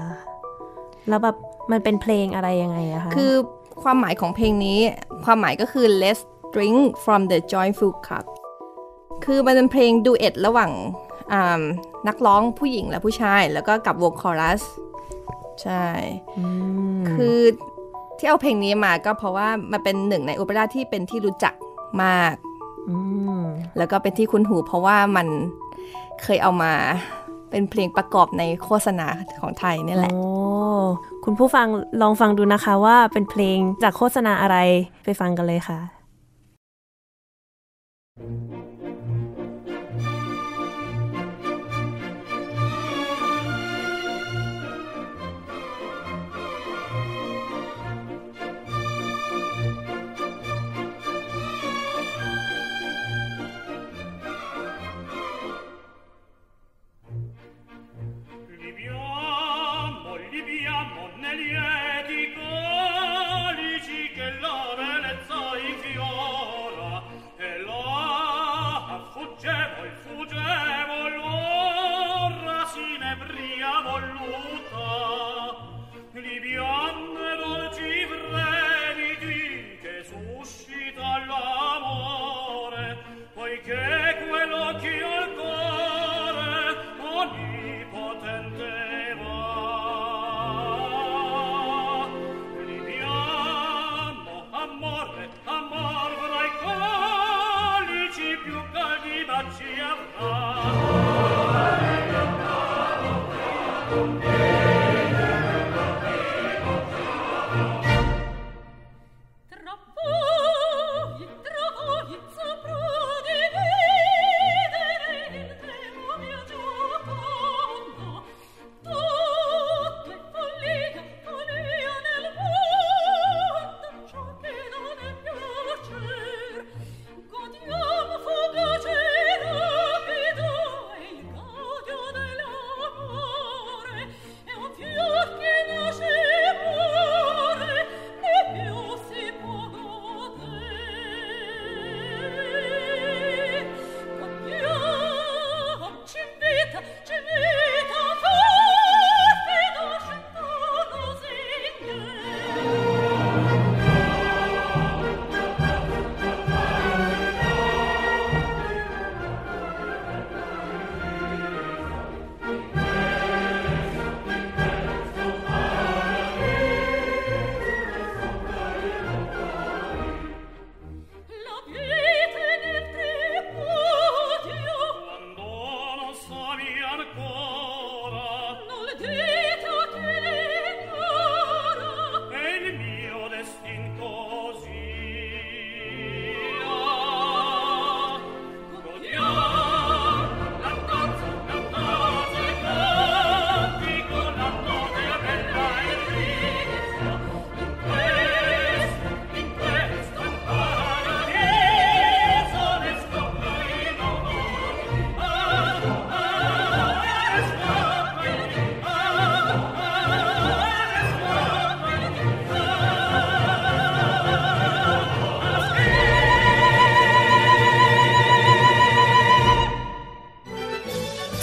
[1.08, 1.36] แล้วแบบ
[1.72, 3.34] มันเป็นเพลงอะไรยังไงอะคะ คือ
[3.84, 4.80] ความหมายของเพลงนี้
[5.26, 6.22] ความหมายก็คือ Let's
[6.54, 8.26] drink from the joyful cup
[9.26, 10.72] คือมันเป็นเพลงดูเอทระหว่าง
[11.34, 11.62] อ่า
[12.08, 14.62] นักร้องผู้หญิงและผู้ชาย แล้วก็กับวงคอรัส
[15.62, 15.86] ใช่
[17.00, 17.38] มคือ
[18.18, 21.54] ที่เอาเพลงนี้มาก็เพราะว่ามันเป็นหนึ่งในโอเปร่าที่เป็นที่รู้จัก
[22.04, 22.36] มาก
[23.42, 23.46] ม
[23.78, 25.28] แล้วก็เป็นที่คุ้นหูเพราะว่ามัน
[26.24, 26.74] เคยเอามา
[27.50, 29.08] เป็นเพลงประกอบในโฆษณา
[29.42, 30.24] ของไทยนี่แหละโอ้
[31.26, 31.68] คุณผู้ฟัง
[32.02, 34.58] ลองฟังดูนะคะว่าเป็นเพลงจากโฆษณาอะไร
[35.04, 35.80] ไปฟังกันเลยค่ะ
[38.18, 38.65] Libiamo,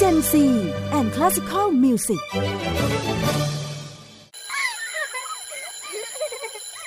[0.02, 0.34] C
[0.98, 2.22] and Classical Music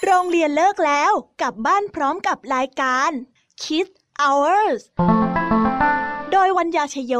[0.05, 3.11] โรงเรียนเลิกแล้ว กลับบ้านพร้อมกับรายการ
[3.63, 4.81] Kids Hours
[6.31, 7.13] โดยวัญญาชยโย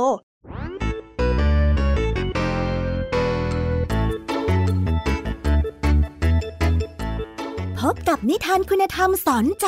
[7.80, 9.68] พบกับนิทานคุณธรรมสอนใจ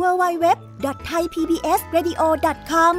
[0.00, 2.96] www.thaipbsradio.com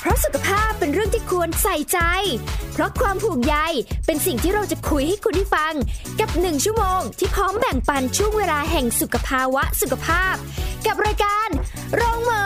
[0.00, 1.98] เพราะสุขภาพเป็นเรื่องที่ควรใส่ใจ
[2.72, 3.56] เพราะความผูกใย
[4.06, 5.74] เป็นสิ่งที่เราจะคุยให้คุณได้ฟัง
[6.20, 10.34] กับหนึ่งชั่วโมงที่พร้อมแบ่งปันช่วงเวลาแห่งสุขภาวะสุขภาพ
[10.86, 11.48] กับรายการ
[11.94, 12.44] โรงหมอ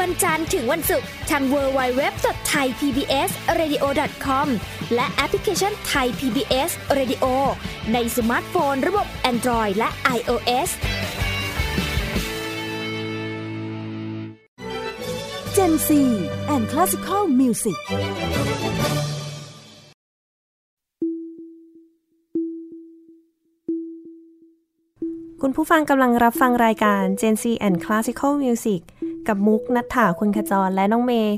[0.00, 4.46] วันจันทร์ถึงวันศุกร์ทาง www.thaipbsradio.com
[4.94, 7.24] และแอปพลิเคชัน Thai PBS Radio
[7.92, 10.70] ในสมาร์ทโฟน ระบบ Android และ iOS
[15.56, 15.88] Gen C
[16.54, 17.78] and Classical Music
[25.42, 28.80] คุณผู้ฟังกำลังรับฟังรายการ Gen C and Classical Music
[29.28, 31.36] กับมุกนัฐถาคุณขจร และน้องเมย์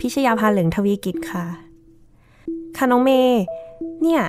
[0.00, 1.44] พิชยาภาเหลืองทวีกิจค่ะ
[2.76, 3.40] ค่ะน้องเมย์
[4.02, 4.22] เนี่ย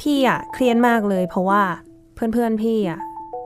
[0.00, 1.62] พี่อะเครียดมากเลย เพราะว่า
[2.14, 3.00] เพื่อนๆพี่อะ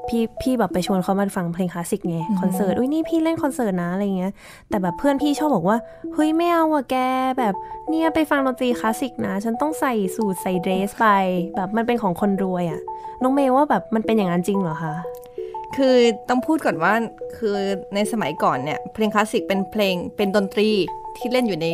[0.08, 4.32] พี่พี่แบบไปชวนเขามาฟังเพลงคลาสสิกไงคอนเสิร์ตอุ้ยนี่พี่เล่นคอนเสิร์ตนะอะไรเงี้ย
[4.68, 5.78] แต่แบบเพื่อนพี่ชอบบอกว่า
[6.14, 6.96] เฮ้ยไม่เอาอะแก
[7.38, 7.54] แบบ
[7.88, 11.06] เนี่ยไปฟังดนตรีคลาสสิกนะ ฉันต้องใส่สูทใส่เดรสไป
[11.56, 12.80] แบบมันเป็นของคนรวยอะ
[13.22, 14.94] น้องเมย์ว่าแบบมันเป็นอย่างนั้นจริงเหรอคะ
[15.76, 15.96] คือ
[16.28, 16.94] ต้องพูดก่อนว่า
[17.36, 17.56] คือ
[17.94, 20.68] ในสมัยก่อนเนี่ย เพลงคลาสสิกเป็นเพลงเป็นดนตรี
[21.16, 21.66] ที่เล่นอยู่ใน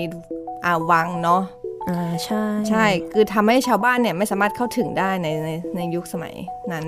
[0.64, 1.42] อาวังเนาะ
[1.88, 6.34] อ่าใช่ใช่ คือทำให้ชาวบ้านเนี่ยไม่สามารถเข้าถึงได้ในในในยุคสมัย
[6.72, 6.86] นั้น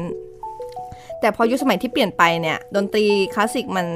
[1.20, 3.04] แต่พอยุคสมัยที่เปลี่ยนไปเนี่ย ดนตรี
[3.34, 3.86] คลาสสิกมัน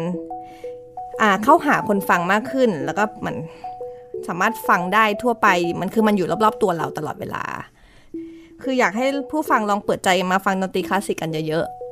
[1.20, 3.34] อ่าเข้าหาคนฟังมากขึ้น แล้วก็มัน
[4.28, 5.48] สามารถฟังได้ทั่วไป
[5.80, 7.44] มันคือมันอยู่รอบๆตัวเราตลอดเวลา
[8.62, 11.89] คืออยากให้ผู้ฟังลองเปิดใจมาฟังดนตรีคลาสสิกกันเยอะๆ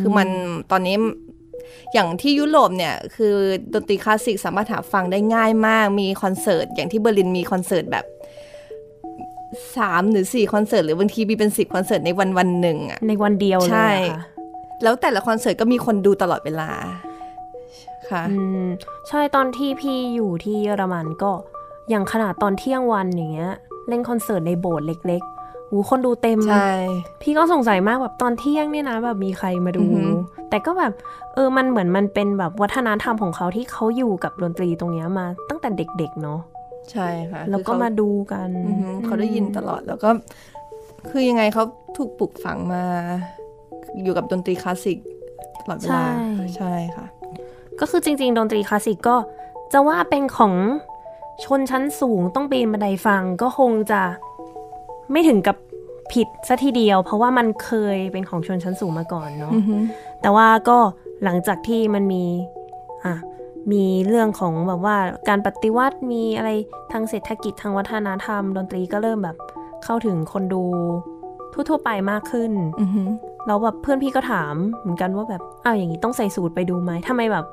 [0.00, 0.28] คือมัน
[0.70, 0.96] ตอนนี้
[1.92, 3.34] อย่างที่ยุโรปเนี่ย คือ
[3.72, 8.04] ดนตรีคลาสสิกสามารถหาฟังได้ง่ายมาก มีคอนเสิร์ต อย่างที่เบอร์ลินมีคอนเสิร์ตแบบ
[9.76, 14.20] สามหรือสี่คอนเสิร์ต หรือบางทีมีเป็นสิบคอนเสิร์ตในวันวันหนึ่งอะในวันเดียวเลยใช่อะค่ะ
[14.82, 16.70] แล้วแต่ละคอนเสิร์ตก็มีคนดูตลอดเวลา
[18.10, 18.66] ค่ะอืม
[19.08, 21.32] ใช่ตอนที่พี่อยู่ที่เยอรมันก็
[21.90, 23.52] อย่างขนาดตอนเที่ยงวันอย่างเงี้ย
[23.88, 25.35] เล่นคอนเสิร์ตในโบสถ์เล็กๆ
[25.70, 26.72] หูคนดูเต็มใช่
[27.22, 30.10] พี่ก็สงสัยมากแบบตอนเที่ยงเนี่ยนะแบบมีใครมาดูอือหือ
[30.50, 30.92] แต่ก็แบบ
[31.34, 36.40] เออมันเหมือนมันเป็นแบบวัฒนธรรมของเขาที่เขาอยู่กับดนตรีตรงเนี้ยมาตั้งแต่เด็กๆเนาะ
[36.90, 40.10] ใช่ค่ะแล้วก็คือเขมาดูกันอือหือเขาได้ยินตลอดแล้วก็
[41.10, 41.64] คือยังไงเขา
[41.96, 42.82] ถูกปลูกฝังมา
[44.02, 44.98] อยู่กับดนตรีคลาสสิก
[45.60, 46.04] ตลอดเวลา
[46.56, 47.06] ใช่ค่ะ
[47.80, 49.16] ก็คือจริง ๆ ดนตรีคลาสสิกก็
[49.72, 50.54] จะว่าเป็นของ
[51.44, 54.02] ชนชั้นสูงต้องปีนบันไดฟังก็คงจะ
[55.12, 55.56] ไม่ถึงกับ
[56.12, 59.52] ผิดซะทีเดียว เพราะว่ามันเคยเป็นของชนชั้นสูงมาก่อนเนาะ
[60.22, 60.78] แต่ว่าก็
[61.24, 62.24] หลังจากที่มันมี
[63.04, 63.14] อะ
[63.72, 64.96] มีเรื่องของแบบว่า
[65.28, 66.50] การปฏิวัติมีอะไร
[66.92, 69.36] ทางเศรษฐกิจทางวัฒนธรรม ดนตรีก็เริ่มแบบ
[69.84, 70.64] เข้าถึงคนดู
[71.52, 73.08] ทั่วๆไปมากขึ้นอือหือ
[73.46, 77.44] แล้วแบบเพื่อนพี่ก็ถามเหมือนกันว่าแบบอ้าวอย่างนี้ต้องใส่สูตรไปดูไหมทำไมแบบ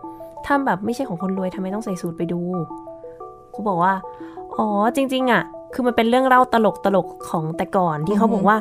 [0.46, 2.42] ถ้าแบบไม่ใช่ของคนรวยทำไมต้องใส่สูตรไปดู
[3.52, 3.94] เขาบอกว่า
[4.58, 5.44] อ๋อจริง ๆอะ
[5.74, 8.58] คือมันเป็นเรื่องเล่าตลกตลกๆของแต่ก่อนที่เขาบอกว่า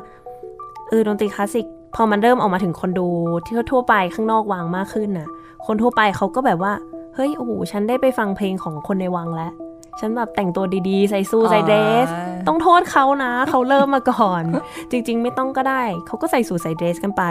[0.89, 3.09] เออดนตรีคลาสสิกพอมันเริ่มออกมาถึงคนดู
[3.45, 5.29] ที่ทั่วๆไปข้างนอกวางมากขึ้นน่ะ
[5.67, 6.73] คนทั่วไปเขาก็แบบว่า
[7.15, 9.53] เฮ้ยโอ้โหฉันได้ไปฟังเพลงของคนในวังแล้ว
[10.01, 14.43] ฉันแบบแต่งตัวดีๆ ใส่ซูใส่เดรสอ่าต้องโทษเขานะ เขาเริ่มมาก่อน
[14.91, 17.25] จริง ๆ ไม่ต้องก็ได้ เขาก็ใส่สูทใส่เดรสกันไป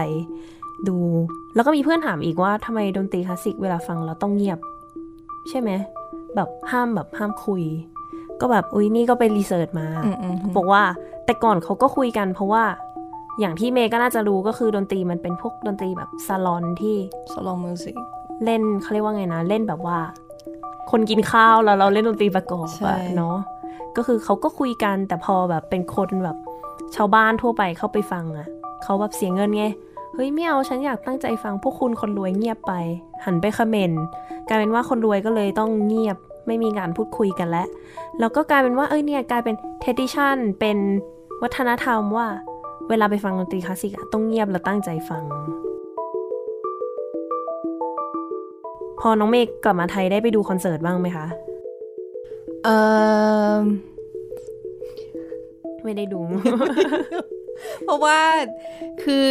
[0.87, 0.97] ดู
[1.55, 4.59] แล้วก็มีเพื่อนถามอีกว่าทำไมดนตรีคลาสสิกเวลาฟังเราต้องเงียบ
[5.49, 5.69] ใช่ไหม
[6.35, 7.63] แบบห้ามแบบห้ามคุย
[8.41, 10.83] ก็แบบอุ้ยนี่ก็ไป research มาอืมอืมอืมบอกว่า
[11.25, 12.63] แต่ก่อนเขาก็คุยกันเพราะว่า
[13.39, 16.95] อย่างที่เมย์ก็น่าจะรู้ก็คือดนตรีมันเป็นพวกดนตรีแบบซาลอนที่
[17.29, 17.95] salon music
[18.45, 19.97] เล่นเขาเรียกว่าไงนะ เล่นแบบว่า
[20.91, 23.37] คนกินข้าวแล้วเราเล่นดนตรีประกอบใช่อะเนาะ
[23.97, 26.37] ก็คือเขาก็คุยกันแต่พอแบบเป็นคนแบบ
[26.95, 28.47] ชาวบ้านทั่วไปเข้าไปฟังอะ
[28.83, 29.65] เขาแบบเสียเงินไง
[30.13, 32.73] เฮ้ยไม่เอาฉันอยากตั้งใจฟังพวกคุณคนรวยเงียบไป
[33.25, 34.03] หันไปคอมเมนต์
[34.47, 36.17] กลายเป็นว่าคนรวยก็เลยต้องเงียบ
[36.47, 37.67] ไม่มีการพูดคุยกันแล้ว
[38.19, 40.77] แล้วก็กลายเป็นว่าเอ้ยเนี่ยกลายเป็น tradition เป็น
[41.43, 42.27] วัฒนธรรมว่า
[42.89, 45.23] เวลาไปฟังดนตรีคลาสสิกอะต้องเงียบแล้วตั้งใจฟัง
[48.99, 51.27] พอน้องเมฆกลับมาไทยได้ไปดูคอนเสิร์ตบ้างไหมคะ
[52.63, 52.69] เอ
[53.51, 53.55] อ
[55.83, 56.21] ไม่ได้ดู
[57.83, 58.19] เพราะว่า
[59.03, 59.25] คือ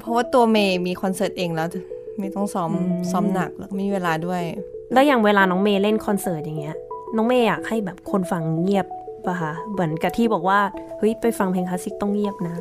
[0.00, 1.68] เพราะว่าตัวเมย์มีคอนเสิร์ตเองแล้ว
[2.18, 4.42] ไม่ต้องซ้อมอืมซ้อมหนักแล้วก็ไม่มีเวลาด้วย
[4.92, 6.76] แล้วอย่างเวลาน้องเมย์เล่นคอนเสิร์ตอย่างเงี้ย
[7.16, 8.86] น้องเมย์อยากให้แบบคนฟังเงียบ
[9.26, 10.60] ปะคะเหมือนกับที่บอกว่า
[10.98, 12.54] เฮ้ยไปฟังเพลงคลาสสิกต้องเงียบนะ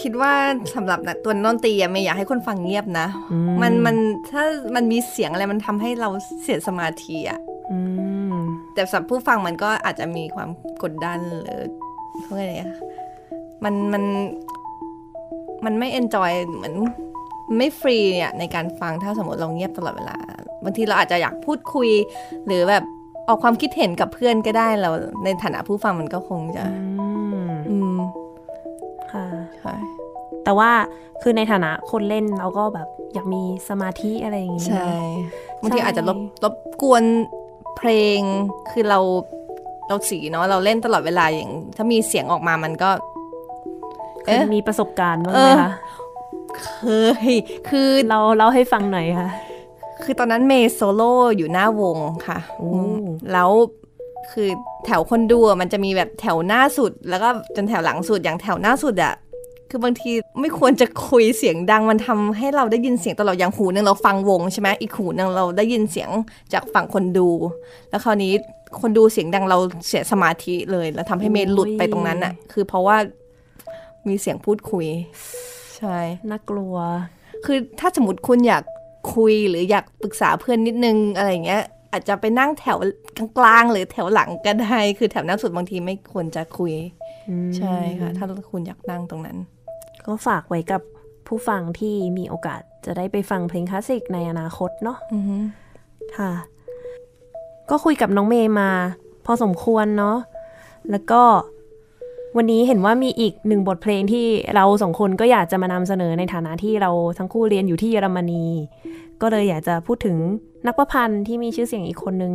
[0.00, 0.32] คิดว่า
[0.74, 3.96] สำหรับนะตัวดนตรีอะเมย์อยากให้คนฟังเงียบนะอืมมันมัน
[4.30, 6.08] ถ้ามันมีเสียงอะไรมันทำให้เรา
[6.42, 7.40] เสียสมาธิอะ
[7.72, 7.80] อื
[8.32, 8.36] ม
[8.74, 10.48] แต่สำหรับผู้ฟังมันก็อาจจะมีความ
[10.82, 11.60] กดดันหรือ
[12.22, 12.78] เพื่ออะไรอะ
[13.64, 14.02] มันมัน
[15.64, 16.74] มันไม่เอนจอยเหมือน
[17.56, 20.16] ไม่ฟรีเนี่ยในการฟังถ้าสมมติเราเงียบตลอดเวลา
[20.64, 21.90] บางทีเราอาจจะอยากพูดคุย
[22.46, 22.84] หรือแบบ
[23.28, 24.90] ออกความคิดเห็นกับเพื่อนก็ได้เรา
[25.24, 26.64] ในฐานะผู้ฟังมันก็คงจะ
[27.00, 27.08] อื
[27.50, 27.98] มอืม
[29.12, 29.26] ค่ะ
[29.58, 29.74] ใช่
[30.44, 30.70] แต่ว่า
[31.22, 34.88] คือในฐานะคนเล่นเราก็แบบอยากมีสมาธิอะไรอย่างงี้ใช่
[35.60, 37.04] บางทีใช่อาจจะรบรบกวน
[37.76, 38.20] เพลง
[38.70, 38.98] คือเรา
[39.88, 42.90] เราสีเนาะเราเล่นตลอดเวลาอย่าง ถ้ามีเสียงออกมามันก็
[44.22, 45.70] เคยเอ๊ะมีประสบการณ์บ้างไหมเออคะ
[46.58, 46.68] เค
[47.28, 47.32] ย
[47.68, 49.30] คือเราเล่าให้ฟังหน่อยค่ะ
[50.02, 53.50] คือตอนนั้นเมย์โซโล่อยู่หน้าวงค่ะโอ้อืมแล้ว
[54.32, 54.48] คือ
[54.86, 59.14] แถวคนดูอะมันจะมีแบบแถวหน้าสุด แล้วก็จนแถวหลังสุดอย่างแถวหน้าสุดอะ
[59.70, 66.10] คือบางทีไม่ควรจะคุยเสียงดังมันทำให้เราได้ยินเสียงตลอดอย่างหูหนึ่งเราฟังวงใช่ไหมอีกหูหนึ่งเราได้ยินเสียง
[66.52, 67.28] จากฝั่งคนดู
[67.90, 68.32] แล้วคราวนี้
[68.80, 72.96] คนดูเสียงดังเราเสียสมาธิเลย แล้วทำให้เมย์หลุดไปตรงนั้นอะคือเพราะว่า
[74.08, 74.86] มีเสียงพูดคุย
[75.80, 75.98] ใช่
[76.30, 76.76] น่ากลัว
[77.44, 78.64] คือถ้าสมมติคุณอยาก
[79.14, 81.62] คุยหรืออยากปรึกษาเพื่อนนิดนึงอะไรอย่างเงี้ย
[81.92, 82.78] อาจจะไปนั่งแถว
[83.38, 86.74] กลางๆหรือแถวหลังก็ได้คือแถวหน้าสุดบางทีไม่ควรจะคุย
[87.28, 89.38] อืมใช่ค่ะ ถ้าคุณอยากนั่งตรงนั้น
[90.06, 90.82] ก็ฝากไว้กับ
[91.26, 95.36] ผู้ฟังที่มีโอกาสจะได้ไปฟังเพลงคลาสสิกในอนาคตเนาะอือฮึ
[96.16, 96.32] ค่ะ
[97.70, 98.70] ก็คุยกับน้องเมย์มา
[99.26, 100.16] พอสมควรเนาะ
[100.90, 101.22] แล้วก็
[102.36, 108.44] วันนี้เห็นว่ามีอีกหนึ่งบทเพลงที่เราสองคนก็อยากจะมานำเสนอในฐานะที่เราทั้งคู่เรียนอยู่ที่เยอรมนี
[109.20, 110.16] ก็เลยอยากจะพูดถึง
[110.66, 112.34] นักประพันธ์ที่มีชื่อเสียงอีกคนหนึ่ง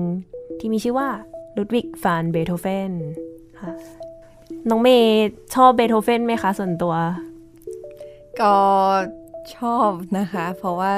[0.60, 1.10] ที่มีชื่อว่า
[1.58, 2.92] ลุดวิกฟานเบโธเฟน
[3.60, 3.74] ค่ะ
[4.70, 6.96] น้องเมย์ชอบเบโธเฟนไหมคะส่วนตัว
[8.42, 8.56] ก็
[9.56, 10.94] ชอบนะคะ เพราะว่า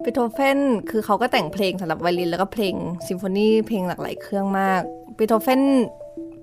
[0.00, 0.58] เบโธเฟน
[0.90, 2.74] คือเขาก็แต่งเพลงสำหรับไวโอลินแล้วก็เพลง
[3.08, 4.80] ซิมโฟนีเพลงหลากหลายเครื่องมาก
[5.16, 5.60] เบโธเฟน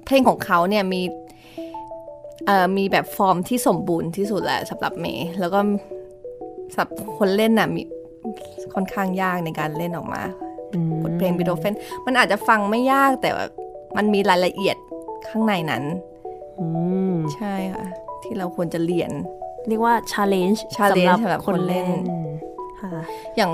[0.05, 1.01] เพลงของเขาเนี่ยมี
[2.77, 5.59] มีแบบฟอร์มที่สมบูรณ์ที่สุดแหละสำหรับเมย์แล้วก็
[6.71, 7.81] สำหรับคนเล่นน่ะมี
[8.73, 10.21] ค่อนข้างยากในการเล่นออกมา
[10.73, 11.73] อืมบทเพลงเบโธเฟน
[12.05, 13.45] มันอาจจะฟังไม่ยากแต่ว่า
[13.97, 14.77] มันมีรายละเอียด
[15.27, 15.83] ข้างในนั้น
[16.59, 16.65] อื
[17.11, 17.85] มใช่ค่ะ
[18.23, 19.11] ที่เราควรจะเรียน
[19.67, 22.27] เรียกว่า challenge challenge สำหรับสำหรับคนเล่นคนเล่น
[22.81, 22.91] ค่ะ
[23.35, 23.51] อย่าง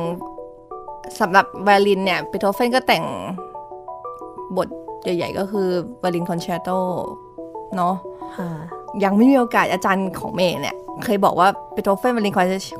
[1.19, 3.05] สำหรับไวโอลินเนี่ยเบโธเฟนก็แต่ง
[4.57, 4.67] บท
[5.03, 5.67] ใหญ่ๆก็คือ
[5.99, 6.69] ไวโอลินคอนแชร์โต
[7.75, 7.95] เนาะ
[8.37, 8.49] ค่ะ
[9.03, 12.33] ยังไม่มีโอกาสอาจารย์ของเมย์เนี่ย เคยบอกว่าเบโธเฟนไวโอลิน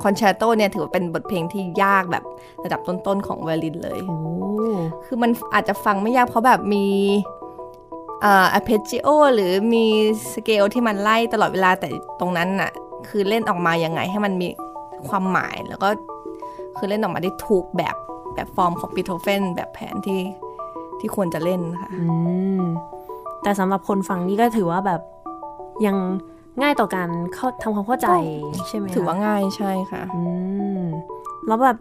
[0.03, 2.23] คอนแชร์โตเนี่ย ถือว่าเป็นบทเพลงที่ยากแบบ
[2.63, 4.19] ระดับต้นๆของไวโอลินเลยโอ้
[5.05, 6.85] คือมันอาจจะฟังไม่ยากเพราะแบบมี
[8.23, 9.85] อ่า arpeggio หรือมี
[10.33, 11.89] สเกลที่มันไล่ตลอดเวลาแต่
[12.19, 12.71] ตรงนั้นน่ะ
[13.07, 14.47] คือเล่นออกมายังไงให้มันมี
[15.07, 15.89] ความหมายแล้วก็
[16.77, 17.95] คือเล่นออกมาได้ถูกแบบ
[18.35, 20.21] แบบฟอร์มของปีโธเฟนแบบแผนที่
[20.99, 22.03] ที่ควรจะเล่นค่ะอื
[22.59, 22.61] ม
[23.43, 25.01] แต่สำหรับคนฟังนี่ก็ถือว่าแบบ
[25.85, 25.97] ยัง
[26.61, 28.09] ง่ายต่อการเข้าทำความเข้าใจ
[28.67, 30.21] ใช่ไหมคะถือว่าง่ายใช่ค่ะอื
[30.79, 30.83] ม
[31.47, 31.77] แล้วแบบ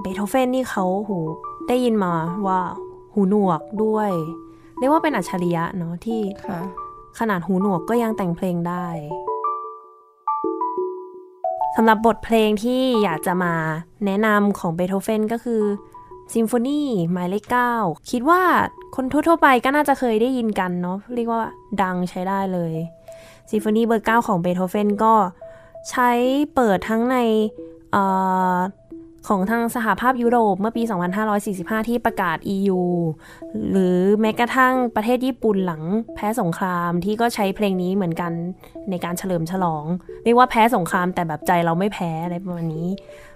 [0.00, 1.18] เบโธเฟนนี่เขาหู
[1.68, 2.12] ได้ยินมา
[2.46, 2.60] ว่า
[3.12, 4.10] หูหนวกด้วย
[4.78, 6.58] เรียกว่าเป็นอัจฉริยะเนาะที่ค่ะ
[7.18, 8.86] ขนาดหูหนวกก็ยังแต่งเพลงได้
[11.76, 13.54] สำหรับบทเพลงที่อยากจะมา
[14.06, 15.62] แนะนำของเบโธเฟนก็คือ
[16.34, 16.80] ซิมโฟนี
[17.12, 17.44] หมายเลข
[17.78, 18.42] 9คิดว่า
[18.96, 21.42] คนทั่วๆไปก็น่าจะเคยได้ยินกันเนาะเรียกว่า
[21.82, 22.74] ดังใช้ได้เลย
[23.52, 25.14] ซิมโฟนีเบอร์9ของเบโธเฟนก็
[25.90, 26.10] ใช้
[26.54, 27.16] เปิดทั้งใน
[27.92, 27.96] เอ
[28.54, 28.58] อ
[29.28, 30.82] ของทางสหภาพยุโรปเมื่อปี
[31.36, 32.80] 2545 ที่ประกาศ EU
[33.70, 35.82] หรือแม้กระทั่งประเทศญี่ปุ่นหลัง
[36.14, 38.32] แพ้สงครามที่ก็ใช้เพลงนี้เหมือนกัน
[38.90, 39.84] ในการเฉลิมฉลอง
[40.24, 42.88] เรียกว่าแพ้สงครามแต่แบบใจเราไม่แพ้อะไรประมาณนี้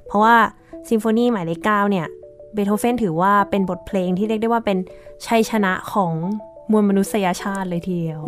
[0.06, 0.34] เพราะว่า
[0.90, 2.06] ซิมโฟนีหมายเลขเก้าเนี่ย
[2.54, 4.78] เบโธเฟนถือว่าเป็นบทเพลงที่เรียกได้ว่าเป็น
[5.26, 6.12] ชัยชนะของ
[6.70, 8.20] มวลมนุษยชาติเลยทีเดียว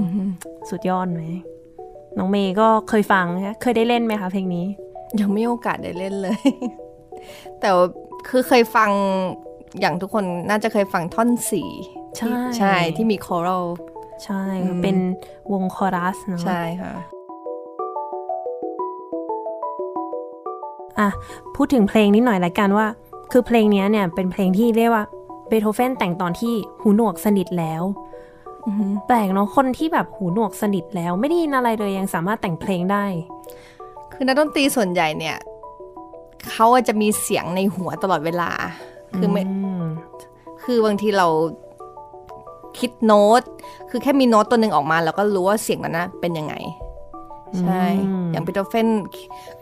[0.70, 1.22] สุดยอดไหม
[2.18, 4.66] น้องเมย์ก็เคยฟังนะเคยได้เล่นไหมคะเพลงนี้
[5.20, 6.36] ยังไม่มีโอกาสได้เล่นเลย
[7.60, 7.86] แต่ว่า
[8.28, 8.90] คือเคยฟัง
[9.80, 11.68] อย่างทุกคนน่าจะเคยฟังท่อนสี่
[12.16, 13.64] ใช่ใช่ที่มีคอรัล
[14.24, 14.96] ใช่อืมเป็น
[15.52, 16.92] วงคอรัสเนาะใช่ค่ะ
[20.98, 21.08] อะ
[21.54, 22.86] พูดถึงเพลงนิดหน่อยละกันว่า
[23.30, 25.04] คือเพลงเนี้ยเนี่ยเป็นเพลงที่เรียกว่า
[25.48, 28.07] เบโธเฟนแต่งตอนที่หูหนวกสนิทแล้วอือหือ
[29.06, 33.04] แปลกเนาะคนที่แบบหูหนวกสนิทแล้ว ไม่ได้ยินอะไรเลยยังสามารถแต่งเพลงได้
[34.12, 35.36] คือนักดนตรีส่วนใหญ่เนี่ย
[36.50, 38.50] เขาอาจจะมีเสียงในหัวตลอดเวลา
[39.16, 39.42] คือไม่
[39.84, 39.86] ม
[40.62, 41.26] คือบางทีเรา
[42.78, 43.42] คิดโน้ต
[43.90, 46.54] คือแค่มีโน้ตตัวหนึ่งออกมา แล้วก็รู้ว่าเสียงนั้นนะเป็นยังไง
[47.60, 47.84] ใช่
[48.30, 48.88] อย่างปิโตเฟน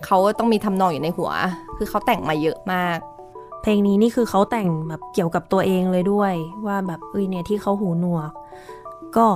[0.04, 1.30] เขาต้องมีทำนองอยู่ในหัว
[1.76, 2.98] คือเขาแต่งมาเยอะมาก
[3.62, 6.34] เพลงนี้นี่คือเขาแต่งแบบเกี่ยวกับตัวเองเลยด้วย
[6.66, 8.30] ว่าแบบเอ้ยเนี่ยที่เขาหูหนวก
[9.18, 9.26] ก็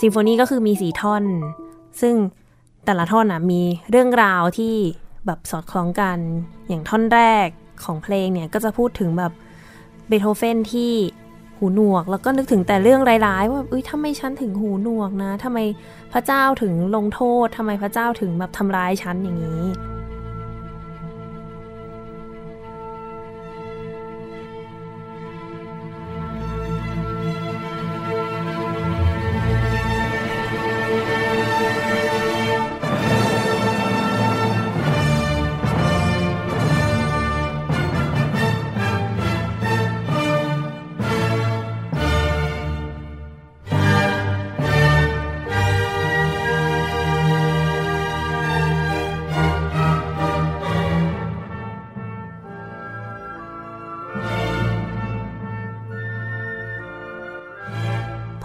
[0.00, 1.24] ซิมโฟนีก็คือมีสีท่อน
[2.00, 2.14] ซึ่ง
[2.84, 4.74] แต่ละท่อนอะมีเรื่องราวที่
[5.26, 6.18] แบบสอดคล้องกัน
[6.68, 7.48] อย่างท่อนแรก
[7.84, 9.32] ของเพลงเนี่ยก็จะพูดถึงแบบ
[10.08, 10.92] เบโธเฟนที่
[11.56, 15.58] หูหนวก แล้วก็นึกถึงแต่เรื่องร้ายๆ ว่าเอ้ยทำไมฉันถึงหูหนวกนะทำไม
[16.12, 19.62] พระเจ้าถึงลงโทษทำไมพระเจ้าถึงแบบทำร้ายฉันอย่างนี้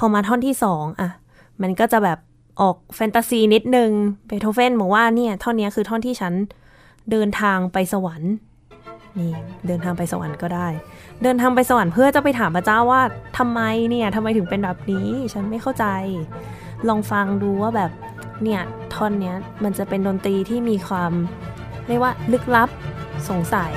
[0.04, 1.10] อมาท่อนที่สองอะ
[1.62, 2.20] มันก็จะแบบ
[2.62, 3.92] ออกแฟนตาซีนิดนึง
[4.28, 6.34] เบโธเฟนบอกว่าเนี่ยท่อนนี้คือท่อนที่ฉัน
[7.12, 8.32] เดินทางไปสวรรค์
[9.20, 9.34] นี่
[9.68, 10.68] เดินทางไปสวรรค์ก็ได้
[11.24, 13.02] เดินทางไปสวรรค์เพื่อจะไปถามพระเจ้าว่า
[13.38, 15.86] ทำไมเนี่ยทำไมถึงเป็นแบบนี้ ฉันไม่เข้าใจ
[16.88, 17.92] ลองฟังดูว่าแบบ
[18.44, 18.62] เนี่ย
[18.94, 21.12] ท่อนเนี้ยมันจะเป็นดนตรีที่มีความ
[21.88, 22.70] เรียกว่าลึกลับ
[23.30, 23.74] สงสัย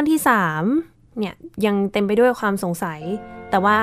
[0.00, 0.20] อนที่
[0.68, 1.34] 3 เนี่ย
[1.66, 3.00] ยังเต็มไปด้วยความสงสัย
[3.50, 3.78] แต่ว่า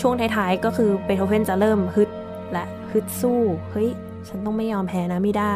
[0.00, 2.10] ช่วงท้ายๆ ก็คือเบโธเฟนจะเริ่มฮึด
[2.52, 3.40] และฮึดสู้
[3.70, 3.90] เฮ้ย
[4.28, 5.54] ฉันต้องไม่ยอมแพ้นะไม่ได้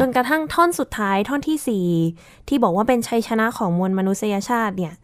[0.00, 4.94] จนกระทั่งท่อนสุดท้ายท่อนที่ 4 ที่บอกว่าเป็นชัยชนะของมวลมนุษยชาติเนี่ย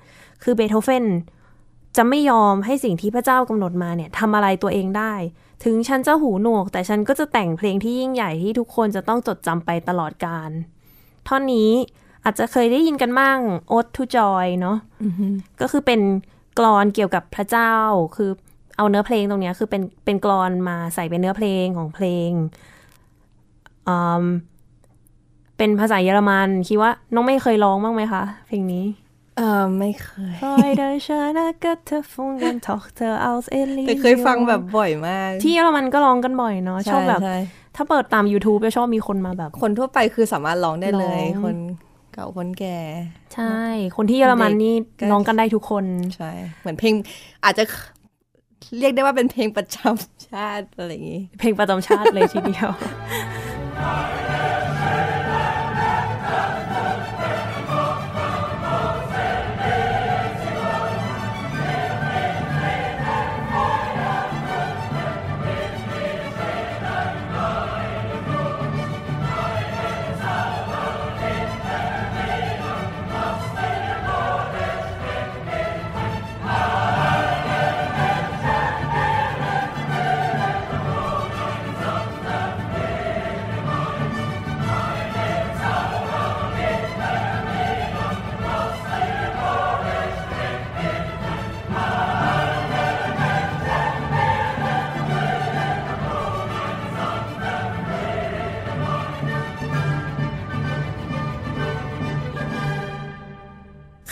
[0.43, 1.05] คือเบโธเฟน
[1.97, 5.14] จะไม่ยอมให้สิ่งที่พระเจ้ากำหนดมาเนี่ยทำอะไรตัวเองได้
[5.64, 10.51] ถึงฉันจะหูหนวก แต่ฉันก็จะแต่งเพลงที่ยิ่งใหญ่ที่ทุกคนจะต้องจดจำไปตลอดกาล
[11.28, 11.70] ท่อนนี้
[12.24, 13.38] อาจจะเคยได้ยินกันบ้าง
[13.72, 14.76] Ode to Joy เนาะ
[15.61, 16.01] ก็คือเป็น
[16.59, 17.74] กลอนเกี่ยวกับพระเจ้า
[18.16, 18.30] คือ
[18.76, 22.30] เอาเนื้อเพลงตรงเนี้ยคือเป็นเป็นกลอนมาใส่เป็นเนื้อเพลงของเพลง
[23.88, 24.24] อืม
[25.62, 28.84] เป็นภาษาเยอรมัน คิดว่าน้องไม่เคยร้องบ้างไหมคะ เพลงนี้
[29.38, 33.44] เออไม่เคย Freude schöne Götter funken Tochter aus
[33.88, 37.36] แต่เคยฟังแบบบ่อยมาก ที่เยอรมันก็ร้องกันบ่อยเนาะชอบแบบใช่
[37.76, 41.56] ถ้าเปิดตาม YouTube จะชอบมีคนมาแบบ คนทั่วไปคือสามารถร้องได้เลยร้องคน
[42.12, 42.78] เก่าคนแก่
[43.34, 43.58] ใช่
[43.96, 45.84] คนที่เยอรมันนี่เด็กก็ร้องกันได้ทุกคน
[46.16, 46.94] ใช่เหมือนเพลง
[47.44, 47.64] อาจจะ
[48.78, 52.70] เรียกได้ว่าเป็นเพลงประจำชาติอะไรอย่างนี้ เพลงประจำชาติเลยทีเดียว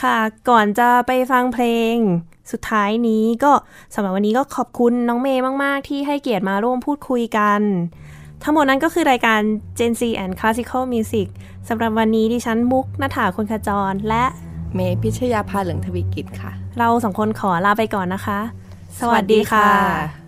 [0.02, 1.94] ค่ะ ก่อนจะไปฟังเพลง
[2.52, 3.52] สุดท้ายนี้ก็
[3.94, 7.60] สำหรับวันนี้ก็ขอบคุณน้องเมย์มาก ๆ ที่ให้เกียรติมาร่วมพูดคุยกัน
[8.42, 9.40] ทั้งหมดนั้นก็คือรายการ
[9.78, 11.28] Gen Z and Classical Music
[11.68, 14.24] สำหรับวันนี้ดิฉันมุกนาถาคนขจร และ
[14.74, 18.40] เมย์พิชยาภาเหลืองทวีกิจค่ะ เราสองคนขอลาไปก่อนนะคะ
[19.00, 20.19] สวัสดีค่ะ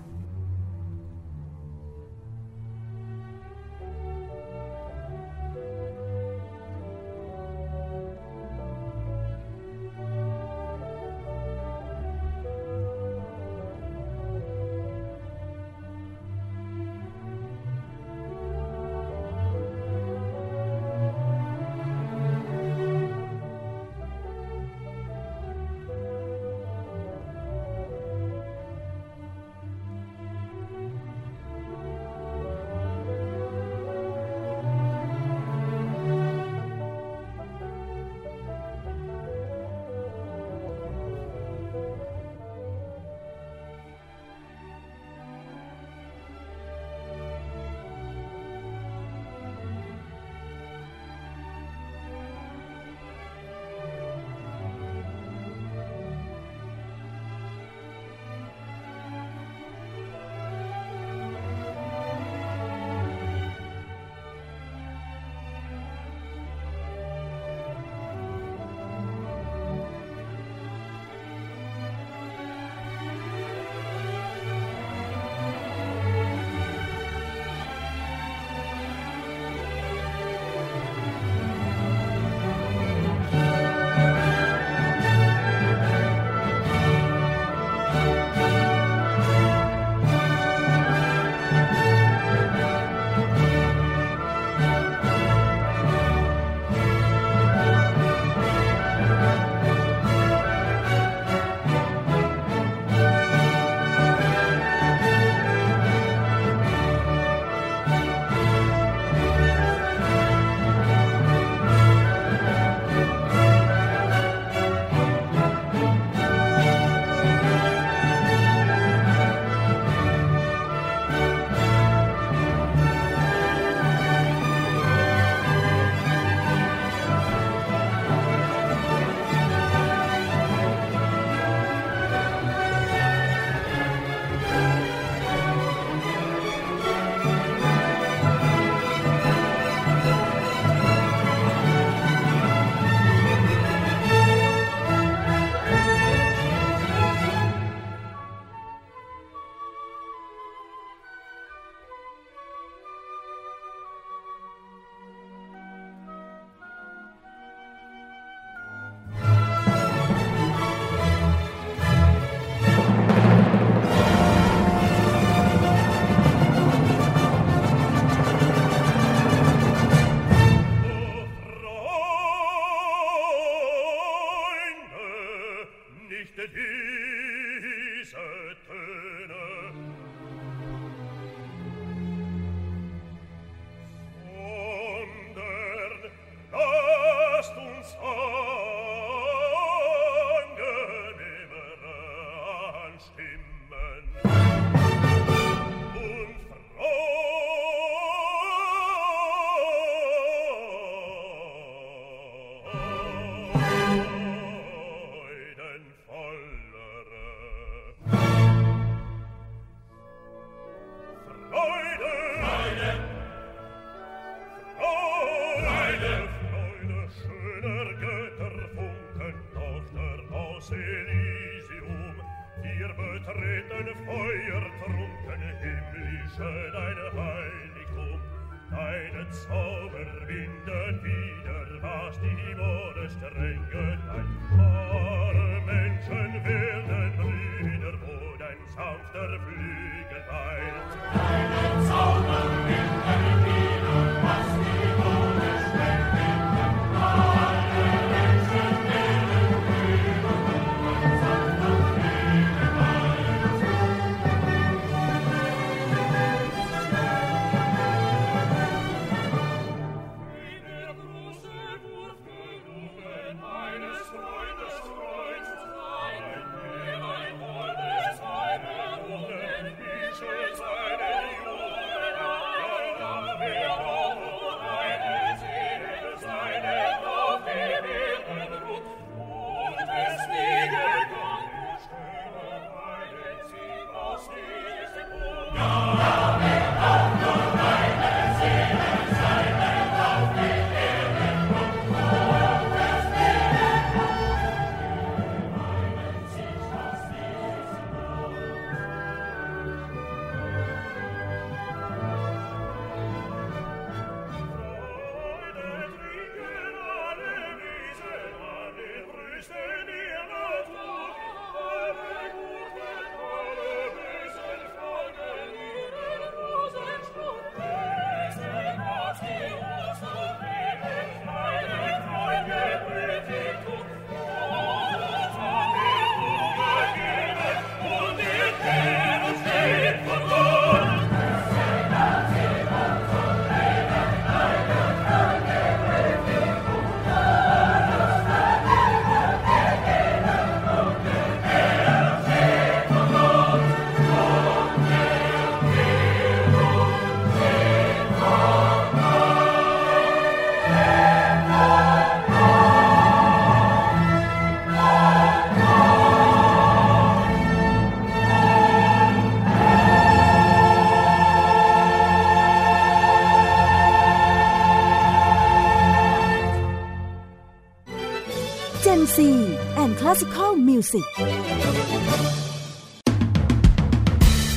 [370.13, 371.05] Classical Music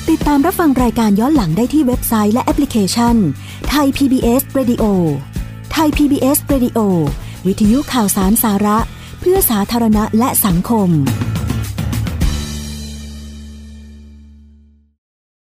[0.09, 3.15] ติดตามรับฟังรายการย้อนหลังได้ที่เว็บไซต์และแอปพลิเคชัน
[3.69, 4.83] ไทย PBS Radio
[5.71, 6.79] ไทย PBS Radio
[7.47, 8.77] วิทยุข่าวสารสาระ
[9.19, 10.89] เพื่อสาธารณะและสังคม